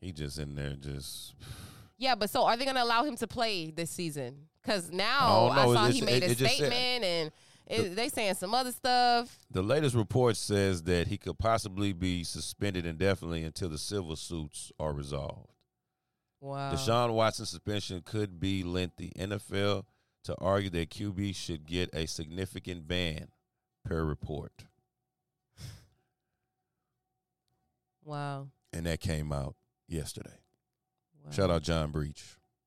He 0.00 0.12
just 0.12 0.38
in 0.38 0.54
there, 0.54 0.74
just. 0.74 1.34
Yeah, 1.96 2.14
but 2.14 2.30
so 2.30 2.44
are 2.44 2.56
they 2.56 2.64
going 2.64 2.76
to 2.76 2.82
allow 2.82 3.02
him 3.04 3.16
to 3.16 3.26
play 3.26 3.70
this 3.72 3.90
season? 3.90 4.46
Because 4.62 4.90
now 4.92 5.48
I 5.48 5.62
I, 5.62 5.64
saw 5.64 5.72
It's- 5.72 5.92
he 5.94 5.98
it- 5.98 6.04
made 6.04 6.22
a 6.22 6.30
it 6.30 6.38
just 6.38 6.56
said- 6.56 6.70
statement 6.72 7.04
and 7.04 7.32
it, 7.66 7.96
they 7.96 8.08
saying 8.08 8.34
some 8.34 8.54
other 8.54 8.72
stuff. 8.72 9.38
The 9.50 9.62
latest 9.62 9.94
report 9.96 10.36
says 10.36 10.82
that 10.84 11.08
he 11.08 11.18
could 11.18 11.38
possibly 11.38 11.92
be 11.92 12.22
suspended 12.24 12.86
indefinitely 12.86 13.42
until 13.44 13.68
the 13.68 13.76
civil 13.78 14.16
suits 14.16 14.70
are 14.78 14.92
resolved. 14.92 15.50
Wow. 16.40 16.72
Deshaun 16.72 17.12
Watson's 17.14 17.48
suspension 17.50 18.00
could 18.04 18.38
be 18.38 18.62
lengthy. 18.62 19.12
NFL 19.18 19.84
to 20.24 20.34
argue 20.36 20.70
that 20.70 20.90
QB 20.90 21.34
should 21.34 21.66
get 21.66 21.90
a 21.92 22.06
significant 22.06 22.86
ban, 22.86 23.28
per 23.84 24.04
report, 24.04 24.52
Wow. 28.04 28.48
and 28.72 28.86
that 28.86 29.00
came 29.00 29.32
out 29.32 29.54
yesterday. 29.88 30.38
wow. 31.24 31.30
Shout 31.32 31.50
out 31.50 31.62
John 31.62 31.90
Breech, 31.90 32.22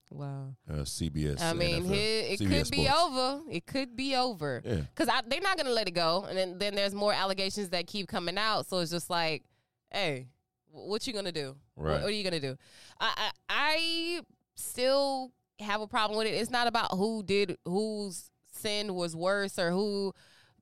Wow. 0.09 0.55
uh, 0.69 0.83
CBS. 0.83 1.41
I 1.41 1.53
mean, 1.53 1.83
NFL, 1.85 1.91
it 1.93 2.39
CBS 2.39 2.63
could 2.63 2.71
be 2.71 2.89
over. 2.89 3.41
It 3.49 3.65
could 3.65 3.95
be 3.95 4.15
over. 4.15 4.61
Yeah, 4.65 4.75
Because 4.95 5.07
they're 5.27 5.41
not 5.41 5.57
going 5.57 5.67
to 5.67 5.73
let 5.73 5.87
it 5.87 5.91
go. 5.91 6.25
And 6.27 6.37
then, 6.37 6.57
then 6.57 6.75
there's 6.75 6.93
more 6.93 7.13
allegations 7.13 7.69
that 7.69 7.87
keep 7.87 8.07
coming 8.07 8.37
out. 8.37 8.67
So 8.67 8.79
it's 8.79 8.91
just 8.91 9.09
like, 9.09 9.43
hey, 9.91 10.27
what 10.71 11.05
you 11.07 11.13
going 11.13 11.25
to 11.25 11.31
do? 11.31 11.55
What- 11.75 11.85
Right. 11.85 12.01
What, 12.01 12.09
are 12.09 12.11
you 12.11 12.23
going 12.23 12.39
to 12.41 12.47
do? 12.47 12.57
I, 12.99 13.13
I, 13.17 13.31
I 13.49 14.19
still 14.55 15.31
have 15.59 15.81
a 15.81 15.87
problem 15.87 16.17
with 16.17 16.27
it. 16.27 16.31
It's 16.31 16.51
not 16.51 16.67
about 16.67 16.91
who 16.95 17.23
did, 17.23 17.57
whose 17.65 18.29
sin 18.51 18.93
was 18.95 19.15
worse 19.15 19.57
or 19.59 19.71
who, 19.71 20.13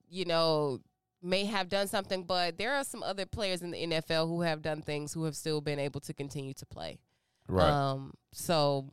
you 0.09 0.25
know, 0.25 0.79
may 1.21 1.45
have 1.45 1.67
done 1.69 1.87
something. 1.87 2.23
But 2.23 2.57
there 2.57 2.73
are 2.75 2.83
some 2.83 3.03
other 3.03 3.25
players 3.25 3.61
in 3.61 3.71
the 3.71 3.77
NFL 3.85 4.27
who 4.27 4.41
have 4.41 4.61
done 4.61 4.81
things 4.81 5.13
who 5.13 5.25
have 5.25 5.35
still 5.35 5.61
been 5.61 5.79
able 5.79 5.99
to 6.01 6.13
continue 6.13 6.53
to 6.53 6.65
play. 6.65 6.99
right. 7.47 7.69
Um, 7.69 8.13
so 8.31 8.89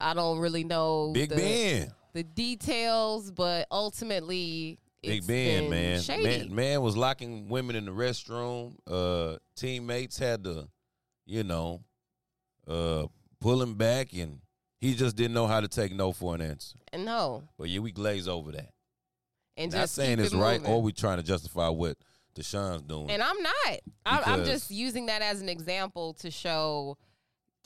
I 0.00 0.12
don't 0.14 0.38
really 0.38 0.64
know 0.64 1.12
Big 1.14 1.30
the, 1.30 1.36
Ben. 1.36 1.92
the 2.12 2.22
details, 2.22 3.30
but 3.30 3.66
ultimately, 3.70 4.78
Big 5.06 5.26
Ben, 5.26 5.70
man. 5.70 6.00
shady. 6.00 6.24
man. 6.48 6.54
Man 6.54 6.82
was 6.82 6.96
locking 6.96 7.48
women 7.48 7.76
in 7.76 7.84
the 7.84 7.90
restroom. 7.92 8.76
Uh, 8.86 9.38
teammates 9.56 10.18
had 10.18 10.44
to, 10.44 10.68
you 11.24 11.44
know, 11.44 11.82
uh, 12.68 13.06
pull 13.40 13.60
him 13.62 13.74
back, 13.74 14.12
and 14.12 14.40
he 14.80 14.94
just 14.94 15.16
didn't 15.16 15.34
know 15.34 15.46
how 15.46 15.60
to 15.60 15.68
take 15.68 15.92
no 15.94 16.12
for 16.12 16.34
an 16.34 16.40
answer. 16.40 16.78
And 16.92 17.04
no, 17.04 17.44
But 17.58 17.68
yeah, 17.68 17.80
we 17.80 17.92
glaze 17.92 18.28
over 18.28 18.52
that. 18.52 18.72
and 19.56 19.72
Not 19.72 19.80
just 19.80 19.94
saying 19.94 20.18
it's 20.20 20.32
it 20.32 20.38
right, 20.38 20.60
or 20.64 20.82
we 20.82 20.92
trying 20.92 21.18
to 21.18 21.22
justify 21.22 21.68
what 21.68 21.96
Deshaun's 22.34 22.82
doing. 22.82 23.10
And 23.10 23.22
I'm 23.22 23.42
not. 23.42 23.78
I'm, 24.04 24.22
I'm 24.26 24.44
just 24.44 24.70
using 24.70 25.06
that 25.06 25.22
as 25.22 25.40
an 25.40 25.48
example 25.48 26.12
to 26.14 26.30
show 26.30 26.98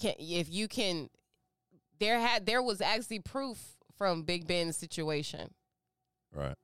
can, 0.01 0.15
if 0.19 0.49
you 0.49 0.69
can. 0.69 1.11
there 1.99 2.21
had 2.21 2.47
there 2.47 2.63
was 2.63 2.81
actually 2.81 3.19
proof 3.19 3.59
from 3.97 4.23
Big 4.23 4.47
Ben's 4.47 4.77
situation, 4.77 5.51
Right. 6.33 6.55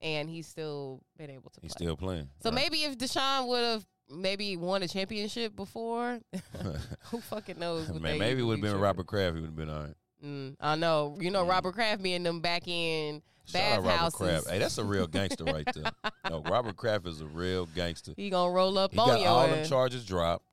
And 0.00 0.28
he's 0.28 0.46
still 0.46 1.02
been 1.16 1.30
able 1.30 1.50
to 1.50 1.60
He's 1.60 1.74
play. 1.74 1.86
still 1.86 1.96
playing. 1.96 2.28
so 2.42 2.50
right. 2.50 2.54
maybe 2.54 2.84
if 2.84 2.96
Deshaun 2.98 3.48
would 3.48 3.64
have 3.64 3.86
maybe 4.10 4.56
won 4.56 4.82
a 4.82 4.88
championship 4.88 5.54
before, 5.56 6.20
who 7.10 7.20
fucking 7.20 7.58
knows? 7.58 7.88
Man, 7.88 8.18
maybe 8.18 8.40
it 8.40 8.44
would 8.44 8.58
have 8.58 8.62
been 8.72 8.80
Robert 8.80 9.06
Kraft. 9.06 9.34
He 9.36 9.40
would 9.40 9.48
have 9.48 9.56
been 9.56 9.70
all 9.70 9.82
right. 9.82 9.94
Mm, 10.24 10.56
I 10.60 10.74
know. 10.76 11.16
You 11.20 11.30
know. 11.30 11.46
Robert 11.46 11.74
Kraft 11.74 12.02
being 12.02 12.22
them 12.24 12.40
back 12.40 12.66
in 12.66 13.22
bathhouses. 13.52 14.48
Hey, 14.48 14.58
that's 14.58 14.78
a 14.78 14.84
real 14.84 15.06
gangster 15.06 15.44
right 15.44 15.68
there. 15.72 15.92
no, 16.30 16.42
Robert 16.42 16.76
Kraft 16.76 17.06
is 17.06 17.20
a 17.20 17.26
real 17.26 17.66
gangster. 17.66 18.14
He 18.16 18.30
gonna 18.30 18.52
roll 18.52 18.78
up 18.78 18.92
He 18.92 18.98
on 18.98 19.08
got 19.08 19.20
your 19.20 19.28
all 19.28 19.46
them 19.46 19.64
charges 19.64 20.04
dropped. 20.04 20.44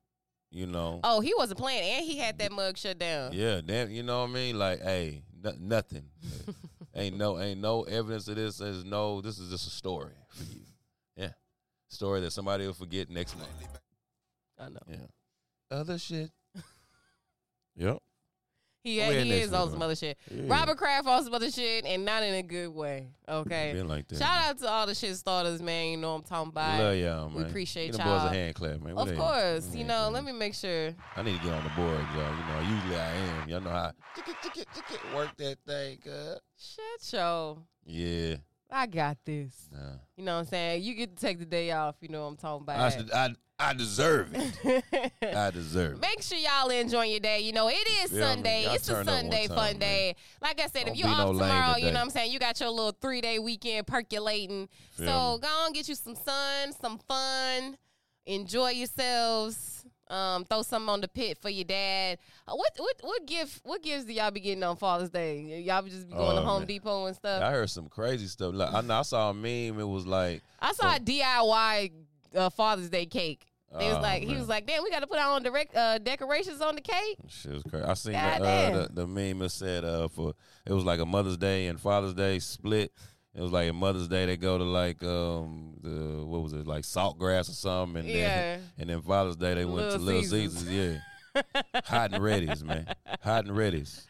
You 0.52 0.66
know. 0.66 1.00
Oh, 1.02 1.20
he 1.20 1.34
wasn't 1.36 1.58
playing, 1.58 1.82
and 1.96 2.04
he 2.04 2.16
had 2.18 2.38
that 2.38 2.52
mug 2.52 2.78
shut 2.78 2.98
down. 2.98 3.32
Yeah, 3.32 3.60
damn. 3.64 3.90
You 3.90 4.02
know 4.04 4.22
what 4.22 4.30
I 4.30 4.32
mean? 4.32 4.58
Like, 4.58 4.80
hey, 4.80 5.22
n- 5.44 5.58
nothing. 5.60 6.04
Ain't 6.96 7.16
no, 7.16 7.38
ain't 7.38 7.60
no 7.60 7.82
evidence 7.82 8.28
of 8.28 8.36
this. 8.36 8.58
There's 8.58 8.84
no. 8.84 9.20
This 9.20 9.38
is 9.38 9.50
just 9.50 9.66
a 9.66 9.70
story 9.70 10.14
for 10.28 10.44
you. 10.44 10.60
Yeah, 11.16 11.32
story 11.88 12.20
that 12.22 12.32
somebody 12.32 12.66
will 12.66 12.74
forget 12.74 13.10
next 13.10 13.36
month. 13.36 13.50
I 14.58 14.68
know. 14.68 14.80
Yeah. 14.88 15.06
Other 15.70 15.98
shit. 15.98 16.30
yep. 17.76 17.98
He, 18.86 19.02
Oh, 19.02 19.10
yeah, 19.10 19.20
he 19.22 19.32
is 19.32 19.52
on 19.52 19.68
some 19.70 19.80
huh? 19.80 19.86
other 19.86 19.96
shit. 19.96 20.16
Yeah. 20.30 20.42
Robert 20.46 20.78
Kraft 20.78 21.08
on 21.08 21.24
some 21.24 21.34
other 21.34 21.50
shit, 21.50 21.84
and 21.84 22.04
not 22.04 22.22
in 22.22 22.34
a 22.34 22.42
good 22.44 22.68
way. 22.72 23.08
Okay. 23.28 23.72
Been 23.74 23.88
like 23.88 24.06
that. 24.06 24.18
Shout 24.18 24.44
out 24.50 24.58
to 24.60 24.68
all 24.70 24.86
the 24.86 24.94
shit 24.94 25.16
starters, 25.16 25.60
man. 25.60 25.90
You 25.90 25.96
know 25.96 26.12
what 26.12 26.18
I'm 26.18 26.22
talking 26.22 26.50
about. 26.50 26.78
Love 26.80 26.94
y'all, 26.96 27.28
man. 27.28 27.36
We 27.36 27.42
appreciate 27.48 27.86
Give 27.86 27.96
them 27.96 28.06
y'all. 28.06 28.20
boys 28.20 28.30
a 28.30 28.34
hand 28.34 28.54
clap, 28.54 28.80
man. 28.80 28.90
Of 28.92 28.96
What 28.96 29.08
they- 29.08 29.16
course, 29.16 29.66
you 29.72 29.78
hand 29.78 29.88
know. 29.88 29.94
clap. 30.10 30.12
Let 30.12 30.24
me 30.24 30.32
make 30.32 30.54
sure. 30.54 30.94
I 31.16 31.22
need 31.22 31.36
to 31.38 31.42
get 31.44 31.52
on 31.52 31.64
the 31.64 31.70
board, 31.70 32.00
y'all. 32.14 32.36
You 32.36 32.44
know, 32.46 32.76
usually 32.76 32.96
I 32.96 33.10
am. 33.14 33.48
Y'all 33.48 33.60
know 33.60 33.70
how 33.70 33.92
ticket, 34.14 34.36
ticket, 34.42 34.66
ticket, 34.72 35.14
work 35.14 35.36
that 35.38 35.56
thing, 35.66 35.98
cuz. 35.98 36.38
Shit, 36.56 37.02
show. 37.02 37.58
Yeah. 37.84 38.36
I 38.70 38.86
got 38.86 39.16
this. 39.24 39.68
Nah. 39.72 39.78
You 40.16 40.24
know 40.24 40.34
what 40.34 40.38
I'm 40.40 40.46
saying? 40.46 40.82
You 40.82 40.94
get 40.94 41.16
to 41.16 41.20
take 41.20 41.38
the 41.38 41.44
day 41.44 41.70
off. 41.72 41.96
You 42.00 42.08
know 42.08 42.22
what 42.22 42.28
I'm 42.28 42.36
talking 42.36 42.66
I, 42.68 42.74
about. 42.74 42.92
should, 42.92 43.10
I, 43.12 43.34
I 43.58 43.72
deserve 43.72 44.30
it. 44.34 45.14
I 45.36 45.50
deserve 45.50 45.94
it. 45.94 46.00
Make 46.00 46.22
sure 46.22 46.36
y'all 46.36 46.68
enjoying 46.68 47.10
your 47.10 47.20
day. 47.20 47.40
You 47.40 47.52
know, 47.52 47.68
it 47.68 47.88
is 48.04 48.12
me? 48.12 48.20
Sunday. 48.20 48.64
Y'all 48.64 48.74
It's 48.74 48.88
a 48.90 49.02
Sunday 49.04 49.46
time, 49.46 49.56
fun 49.56 49.66
man. 49.72 49.78
day. 49.78 50.16
Like 50.42 50.60
I 50.60 50.66
said, 50.66 50.84
Don't 50.86 50.94
if 50.94 50.98
you're 51.00 51.08
off 51.08 51.18
no 51.18 51.32
tomorrow, 51.32 51.76
you 51.76 51.86
know 51.86 51.92
what 51.94 52.00
I'm 52.00 52.10
saying? 52.10 52.32
You 52.32 52.38
got 52.38 52.60
your 52.60 52.68
little 52.70 52.94
three 53.00 53.22
day 53.22 53.38
weekend 53.38 53.86
percolating. 53.86 54.68
Feel 54.92 55.06
so 55.06 55.34
me? 55.36 55.40
go 55.40 55.48
on, 55.64 55.72
get 55.72 55.88
you 55.88 55.94
some 55.94 56.14
sun, 56.16 56.72
some 56.78 56.98
fun, 57.08 57.78
enjoy 58.26 58.70
yourselves. 58.70 59.84
Um, 60.08 60.44
throw 60.44 60.62
something 60.62 60.88
on 60.88 61.00
the 61.00 61.08
pit 61.08 61.36
for 61.42 61.48
your 61.48 61.64
dad. 61.64 62.18
Uh, 62.46 62.54
what 62.54 62.70
what 62.76 62.94
what 63.00 63.26
gift 63.26 63.60
what 63.64 63.82
gifts 63.82 64.04
do 64.04 64.12
y'all 64.12 64.30
be 64.30 64.38
getting 64.38 64.62
on 64.62 64.76
Father's 64.76 65.10
Day? 65.10 65.62
Y'all 65.66 65.82
be 65.82 65.90
just 65.90 66.06
be 66.06 66.14
going 66.14 66.36
to 66.36 66.42
Oh, 66.42 66.44
Home 66.44 66.60
man. 66.60 66.68
Depot 66.68 67.06
and 67.06 67.16
stuff. 67.16 67.42
I 67.42 67.50
heard 67.50 67.68
some 67.70 67.88
crazy 67.88 68.28
stuff. 68.28 68.54
Like, 68.54 68.72
I, 68.72 68.82
know 68.82 69.00
I 69.00 69.02
saw 69.02 69.30
a 69.30 69.34
meme. 69.34 69.80
It 69.80 69.88
was 69.88 70.06
like, 70.06 70.42
I 70.60 70.74
saw 70.74 70.94
a 70.94 71.00
DIY 71.00 71.90
uh, 72.36 72.50
Father's 72.50 72.90
Day 72.90 73.06
cake. 73.06 73.46
They 73.78 73.88
was 73.88 73.96
Oh, 73.96 74.00
like, 74.00 74.22
he 74.22 74.28
man. 74.28 74.38
was 74.38 74.48
like, 74.48 74.66
damn, 74.66 74.82
we 74.84 74.90
got 74.90 75.00
to 75.00 75.06
put 75.08 75.18
our 75.18 75.34
own 75.34 75.42
direct 75.42 75.74
uh, 75.76 75.98
decorations 75.98 76.60
on 76.62 76.76
the 76.76 76.80
cake. 76.80 77.18
shit 77.28 77.52
was 77.52 77.62
crazy. 77.64 77.84
I 77.84 77.94
seen 77.94 78.12
the, 78.12 78.18
uh, 78.18 78.70
the 78.86 78.88
the 78.92 79.06
meme 79.06 79.40
that 79.40 79.50
said 79.50 79.84
uh 79.84 80.08
for 80.08 80.34
it 80.64 80.72
was 80.72 80.84
like 80.84 81.00
a 81.00 81.04
Mother's 81.06 81.36
Day 81.36 81.66
and 81.66 81.78
Father's 81.80 82.14
Day 82.14 82.38
split. 82.38 82.92
It 83.34 83.42
was 83.42 83.52
like 83.52 83.68
a 83.68 83.72
Mother's 83.74 84.08
Day 84.08 84.24
they 84.24 84.36
go 84.38 84.56
to 84.56 84.64
like 84.64 85.02
um 85.02 85.74
the 85.82 86.24
what 86.24 86.42
was 86.42 86.52
it 86.54 86.66
like 86.66 86.84
Saltgrass 86.84 87.50
or 87.50 87.52
something, 87.54 87.98
and 88.00 88.08
Yeah. 88.08 88.28
then 88.28 88.60
and 88.78 88.90
then 88.90 89.02
Father's 89.02 89.36
Day 89.36 89.52
they 89.54 89.64
went 89.64 89.90
to 89.90 89.98
Little 89.98 90.22
Little 90.22 90.22
Caesars. 90.22 90.52
Caesars. 90.64 91.02
Yeah, 91.34 91.62
hot 91.84 92.14
and 92.14 92.22
ready's 92.22 92.64
man, 92.64 92.86
hot 93.22 93.44
and 93.46 93.54
ready's. 93.56 94.06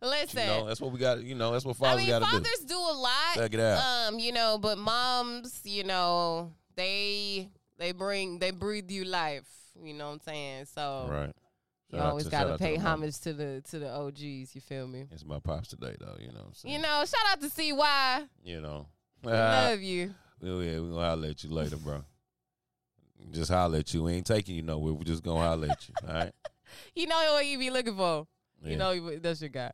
Listen, 0.00 0.40
You 0.40 0.46
know 0.46 0.66
that's 0.66 0.80
what 0.80 0.92
we 0.92 0.98
got. 0.98 1.22
You 1.22 1.34
know 1.34 1.52
that's 1.52 1.64
what 1.66 1.76
I 1.76 1.78
fathers 1.80 2.00
mean, 2.02 2.08
got 2.08 2.18
to 2.20 2.24
do. 2.24 2.30
fathers 2.44 2.64
do 2.66 2.78
a 2.78 2.94
lot. 2.96 3.34
Check 3.34 3.52
it 3.54 3.60
out. 3.60 3.82
Um, 4.08 4.18
you 4.18 4.32
know, 4.32 4.56
but 4.56 4.78
moms, 4.78 5.60
you 5.64 5.84
know, 5.84 6.52
they 6.74 7.48
they 7.80 7.90
bring 7.92 8.38
they 8.38 8.52
breathe 8.52 8.88
you 8.90 9.04
life. 9.04 9.48
You 9.82 9.94
know 9.94 10.06
what 10.08 10.14
I'm 10.14 10.20
saying? 10.20 10.66
So 10.66 11.08
Right. 11.10 11.34
you 11.88 11.98
Shout 11.98 12.06
always 12.06 12.24
to- 12.26 12.30
gotta 12.30 12.52
to 12.52 12.58
pay 12.58 12.76
mom. 12.76 12.86
homage 12.86 13.18
to 13.20 13.32
the 13.32 13.62
to 13.70 13.78
the 13.80 13.90
OGs. 13.90 14.54
You 14.54 14.60
feel 14.60 14.86
me? 14.86 15.06
It's 15.10 15.24
my 15.24 15.40
pops 15.40 15.68
today 15.68 15.96
though. 15.98 16.16
You 16.20 16.28
know 16.28 16.40
what 16.40 16.46
I'm 16.48 16.54
saying. 16.54 16.74
You 16.74 16.80
know, 16.80 17.04
shout 17.04 17.26
out 17.30 17.40
to 17.40 17.50
CY. 17.50 18.26
You 18.44 18.60
know. 18.60 18.86
We 19.24 19.32
love 19.32 19.80
you. 19.80 20.14
Well, 20.40 20.52
oh, 20.56 20.60
yeah, 20.60 20.78
we 20.80 20.88
gonna 20.90 21.04
holler 21.06 21.28
at 21.28 21.42
you 21.44 21.50
later, 21.50 21.76
bro. 21.76 22.04
Just 23.32 23.50
holler 23.50 23.78
at 23.78 23.92
you. 23.92 24.04
We 24.04 24.14
ain't 24.14 24.26
taking 24.26 24.54
you 24.56 24.62
nowhere. 24.62 24.94
We 24.94 25.04
just 25.04 25.22
gonna 25.22 25.40
holler 25.40 25.68
at 25.70 25.88
you. 25.88 25.94
All 26.06 26.14
right. 26.14 26.32
You 26.94 27.08
know 27.08 27.16
what 27.32 27.44
you 27.46 27.58
be 27.58 27.68
looking 27.68 27.96
for. 27.96 28.28
Yeah, 28.62 28.70
You 28.70 28.76
know 28.76 28.90
you- 28.92 29.18
that's 29.18 29.40
your 29.40 29.50
guy. 29.50 29.72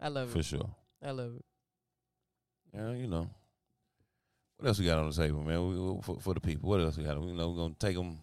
I 0.00 0.08
love 0.08 0.30
for 0.30 0.38
it. 0.38 0.42
For 0.42 0.48
sure. 0.48 0.70
I 1.04 1.10
love 1.10 1.34
it. 1.36 1.44
Yeah, 2.74 2.92
you 2.92 3.06
know. 3.06 3.28
What 4.58 4.68
else 4.68 4.78
we 4.78 4.86
got 4.86 4.98
on 4.98 5.08
the 5.10 5.14
table, 5.16 5.42
man? 5.42 5.68
We, 5.68 5.78
we- 5.78 6.02
for, 6.02 6.20
for 6.20 6.34
the 6.34 6.40
people. 6.40 6.68
What 6.68 6.80
else 6.80 6.96
we 6.96 7.04
got? 7.04 7.20
You 7.22 7.32
know, 7.34 7.50
we're 7.50 7.56
gonna 7.62 7.74
take 7.78 7.96
them, 7.96 8.18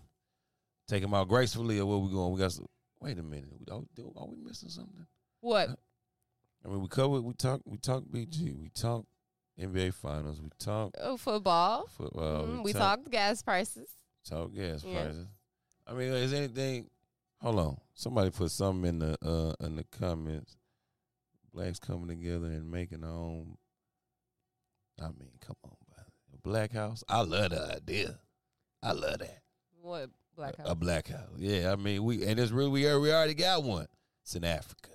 take 0.88 1.02
them 1.02 1.14
out 1.14 1.28
gracefully, 1.30 1.80
or 1.80 1.86
where 1.86 1.98
we 1.98 2.12
going? 2.12 2.34
We 2.34 2.40
got. 2.40 2.52
Some, 2.52 2.68
wait 3.00 3.18
a 3.18 3.24
minute. 3.24 3.46
Are, 3.72 3.78
are 4.18 4.28
we 4.28 4.38
missing 4.44 4.70
something? 4.70 5.06
What? 5.42 5.70
I 6.64 6.68
mean, 6.68 6.82
we 6.82 6.88
covered. 6.90 7.22
We 7.22 7.34
talk. 7.34 7.62
We 7.66 7.78
talk 7.78 8.04
BG. 8.04 8.54
We 8.60 8.70
talk 8.70 9.06
NBA 9.60 9.94
Finals. 9.94 10.42
We 10.42 10.50
talk 10.60 10.94
Oh, 11.00 11.16
football. 11.16 11.88
football. 11.96 12.44
Mhm, 12.44 12.58
we, 12.58 12.64
we 12.64 12.74
talked, 12.74 13.04
talked 13.04 13.12
gas 13.12 13.42
prices. 13.42 13.90
talk 14.28 14.54
gas 14.54 14.84
Yeah. 14.84 15.04
prices. 15.04 15.28
I 15.88 15.94
mean, 15.94 16.10
is 16.12 16.34
anything? 16.34 16.90
Hold 17.42 17.60
on. 17.60 17.78
Somebody 17.94 18.32
put 18.32 18.52
something 18.52 18.90
in 18.90 19.00
the 19.00 19.18
uh 19.26 19.66
in 19.66 19.78
the 19.78 19.86
comments. 19.86 20.58
Blacks 21.54 21.80
coming 21.80 22.10
together 22.10 22.48
and 22.48 22.70
making 22.70 23.02
their 23.02 23.10
own. 23.12 23.56
I 25.00 25.06
mean, 25.08 25.30
come 25.40 25.56
on, 25.64 25.72
black 26.46 26.72
house. 26.72 27.04
I 27.10 27.22
love 27.22 27.50
the 27.52 27.76
idea. 27.76 28.20
I 28.82 28.92
love 28.94 29.20
that. 29.20 29.40
What 29.82 30.10
black 30.36 30.54
A, 30.60 30.62
house? 30.62 30.72
a 30.72 30.76
black 30.76 31.08
house. 31.10 31.30
Yeah, 31.38 31.72
I 31.72 31.76
mean, 31.76 32.04
we 32.04 32.24
and 32.26 32.40
it's 32.40 32.52
really 32.52 32.70
we 32.70 32.86
already, 32.86 33.02
we 33.02 33.12
already 33.14 33.34
got 33.34 33.64
one. 33.64 33.88
It's 34.24 34.36
in 34.36 34.44
Africa. 34.44 34.92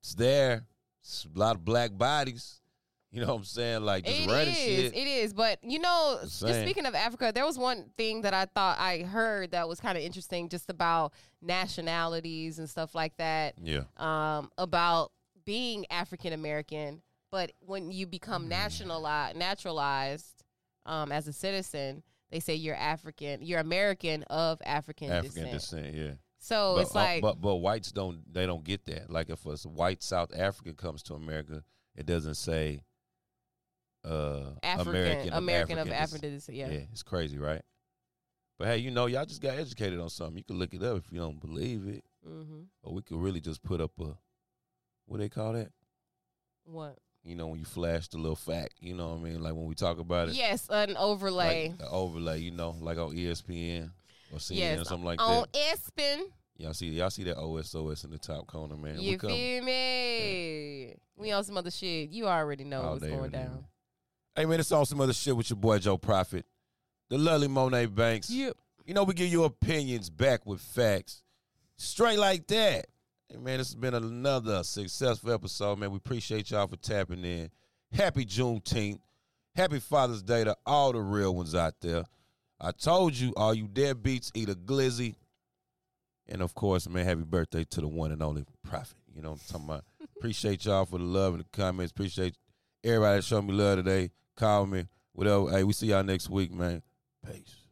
It's 0.00 0.14
there. 0.14 0.64
It's 1.02 1.26
a 1.34 1.38
lot 1.38 1.56
of 1.56 1.64
black 1.64 1.96
bodies. 1.96 2.60
You 3.12 3.20
know 3.22 3.28
what 3.28 3.36
I'm 3.38 3.44
saying? 3.44 3.82
Like 3.82 4.04
just 4.04 4.20
It 4.20 4.26
running 4.28 4.48
is. 4.48 4.56
shit. 4.56 4.94
It 4.94 5.06
is. 5.08 5.32
But 5.32 5.58
you 5.62 5.78
know, 5.78 6.18
just 6.22 6.38
speaking 6.62 6.86
of 6.86 6.94
Africa, 6.94 7.32
there 7.34 7.46
was 7.46 7.56
one 7.56 7.86
thing 7.96 8.22
that 8.22 8.34
I 8.34 8.44
thought 8.46 8.78
I 8.78 8.98
heard 8.98 9.52
that 9.52 9.68
was 9.68 9.80
kind 9.80 9.96
of 9.96 10.04
interesting, 10.04 10.48
just 10.48 10.68
about 10.70 11.12
nationalities 11.40 12.58
and 12.58 12.68
stuff 12.68 12.94
like 12.94 13.16
that. 13.16 13.54
yeah. 13.62 13.82
Um, 13.96 14.50
about 14.58 15.12
being 15.44 15.86
African 15.90 16.32
American, 16.32 17.00
but 17.30 17.52
when 17.60 17.90
you 17.90 18.06
become 18.06 18.44
Mm. 18.46 18.48
nationalized, 18.48 19.36
naturalized, 19.36 20.44
um, 20.84 21.10
as 21.12 21.26
a 21.28 21.32
citizen, 21.32 22.02
they 22.30 22.40
say 22.40 22.54
you're 22.54 22.76
African, 22.76 23.42
you're 23.42 23.60
American 23.60 24.22
of 24.24 24.60
African, 24.64 25.10
African 25.10 25.44
descent. 25.50 25.84
descent, 25.84 25.94
yeah. 25.94 26.12
So 26.38 26.74
but, 26.76 26.80
it's 26.82 26.94
uh, 26.94 26.98
like, 26.98 27.22
but 27.22 27.40
but 27.40 27.56
whites 27.56 27.90
don't 27.92 28.32
they 28.32 28.46
don't 28.46 28.62
get 28.64 28.84
that. 28.86 29.10
Like 29.10 29.30
if 29.30 29.44
a 29.46 29.56
white 29.68 30.02
South 30.02 30.32
African 30.36 30.74
comes 30.74 31.02
to 31.04 31.14
America, 31.14 31.64
it 31.96 32.06
doesn't 32.06 32.34
say 32.36 32.82
uh 34.04 34.50
African, 34.62 34.90
American 34.94 35.32
American, 35.32 35.78
of 35.78 35.88
des- 35.88 35.94
African 35.94 36.30
descent. 36.34 36.56
Yeah. 36.56 36.68
Yeah. 36.68 36.80
it's 36.92 37.02
crazy, 37.02 37.38
right? 37.38 37.62
But 38.58 38.68
hey, 38.68 38.78
you 38.78 38.90
know, 38.90 39.06
y'all 39.06 39.26
just 39.26 39.42
got 39.42 39.58
educated 39.58 39.98
on 40.00 40.08
something. 40.08 40.36
You 40.38 40.44
can 40.44 40.58
look 40.58 40.72
it 40.72 40.82
up 40.82 40.96
if 40.98 41.12
you 41.12 41.18
don't 41.20 41.40
believe 41.40 41.86
it, 41.86 42.04
Mm-hmm. 42.26 42.62
or 42.82 42.94
we 42.94 43.02
could 43.02 43.18
really 43.18 43.40
just 43.40 43.62
put 43.62 43.80
up 43.80 43.92
a 44.00 44.16
what 45.06 45.18
they 45.18 45.28
call 45.28 45.52
that. 45.52 45.70
What? 46.64 46.98
You 47.26 47.34
know, 47.34 47.48
when 47.48 47.58
you 47.58 47.64
flash 47.64 48.06
the 48.08 48.18
little 48.18 48.36
fact, 48.36 48.74
you 48.80 48.94
know 48.94 49.08
what 49.08 49.18
I 49.18 49.22
mean? 49.22 49.42
Like 49.42 49.54
when 49.54 49.66
we 49.66 49.74
talk 49.74 49.98
about 49.98 50.28
it, 50.28 50.34
Yes, 50.36 50.68
an 50.70 50.96
overlay. 50.96 51.70
like 51.70 51.78
the 51.78 51.88
overlay, 51.90 52.38
you 52.40 52.52
know, 52.52 52.76
like 52.80 52.98
on 52.98 53.16
ESPN 53.16 53.90
or 54.32 54.38
CNN 54.38 54.56
yes, 54.56 54.80
or 54.80 54.84
something 54.84 55.04
like 55.04 55.18
that. 55.18 55.24
on 55.24 55.44
ESPN. 55.52 56.20
Y'all 56.58 56.72
see, 56.72 56.86
y'all 56.86 57.10
see 57.10 57.24
that 57.24 57.36
OSOS 57.36 58.04
in 58.04 58.10
the 58.10 58.18
top 58.18 58.46
corner, 58.46 58.76
man. 58.76 59.00
You 59.00 59.18
we 59.20 59.28
feel 59.28 59.62
me? 59.64 60.94
We 61.16 61.32
on 61.32 61.44
some 61.44 61.56
other 61.56 61.70
shit. 61.70 62.10
You 62.10 62.28
already 62.28 62.64
know 62.64 62.82
all 62.82 62.92
what's 62.92 63.04
going 63.06 63.30
down. 63.30 63.64
Hey 64.36 64.44
man, 64.44 64.60
it's 64.60 64.70
on 64.70 64.86
some 64.86 65.00
other 65.00 65.12
shit 65.12 65.36
with 65.36 65.50
your 65.50 65.56
boy 65.56 65.78
Joe 65.78 65.98
Profit, 65.98 66.46
the 67.08 67.18
lovely 67.18 67.48
Monet 67.48 67.86
Banks. 67.86 68.30
Yep. 68.30 68.56
You 68.84 68.94
know 68.94 69.02
we 69.02 69.14
give 69.14 69.28
you 69.28 69.44
opinions 69.44 70.10
back 70.10 70.46
with 70.46 70.60
facts, 70.60 71.22
straight 71.76 72.18
like 72.18 72.46
that. 72.46 72.86
Hey 73.28 73.38
man, 73.38 73.58
this 73.58 73.68
has 73.68 73.74
been 73.74 73.94
another 73.94 74.62
successful 74.62 75.32
episode, 75.32 75.80
man. 75.80 75.90
We 75.90 75.96
appreciate 75.96 76.52
y'all 76.52 76.68
for 76.68 76.76
tapping 76.76 77.24
in. 77.24 77.50
Happy 77.92 78.24
Juneteenth. 78.24 79.00
Happy 79.56 79.80
Father's 79.80 80.22
Day 80.22 80.44
to 80.44 80.56
all 80.64 80.92
the 80.92 81.00
real 81.00 81.34
ones 81.34 81.54
out 81.54 81.74
there. 81.80 82.04
I 82.60 82.70
told 82.70 83.14
you, 83.14 83.32
all 83.36 83.52
you 83.52 83.66
deadbeats 83.66 84.30
eat 84.34 84.48
a 84.48 84.54
glizzy. 84.54 85.16
And 86.28 86.40
of 86.40 86.54
course, 86.54 86.88
man, 86.88 87.04
happy 87.04 87.22
birthday 87.22 87.64
to 87.64 87.80
the 87.80 87.88
one 87.88 88.12
and 88.12 88.22
only 88.22 88.44
Profit. 88.62 88.96
You 89.12 89.22
know 89.22 89.30
what 89.32 89.40
I'm 89.40 89.52
talking 89.52 89.66
about? 89.66 89.84
Appreciate 90.18 90.64
y'all 90.64 90.84
for 90.84 90.98
the 90.98 91.04
love 91.04 91.34
and 91.34 91.42
the 91.42 91.48
comments. 91.52 91.90
Appreciate 91.90 92.36
everybody 92.84 93.18
that 93.18 93.24
showed 93.24 93.42
me 93.42 93.54
love 93.54 93.78
today. 93.78 94.10
Call 94.36 94.66
me. 94.66 94.86
Whatever. 95.14 95.50
Hey, 95.50 95.64
we 95.64 95.72
see 95.72 95.88
y'all 95.88 96.04
next 96.04 96.30
week, 96.30 96.52
man. 96.52 96.82
Peace. 97.26 97.65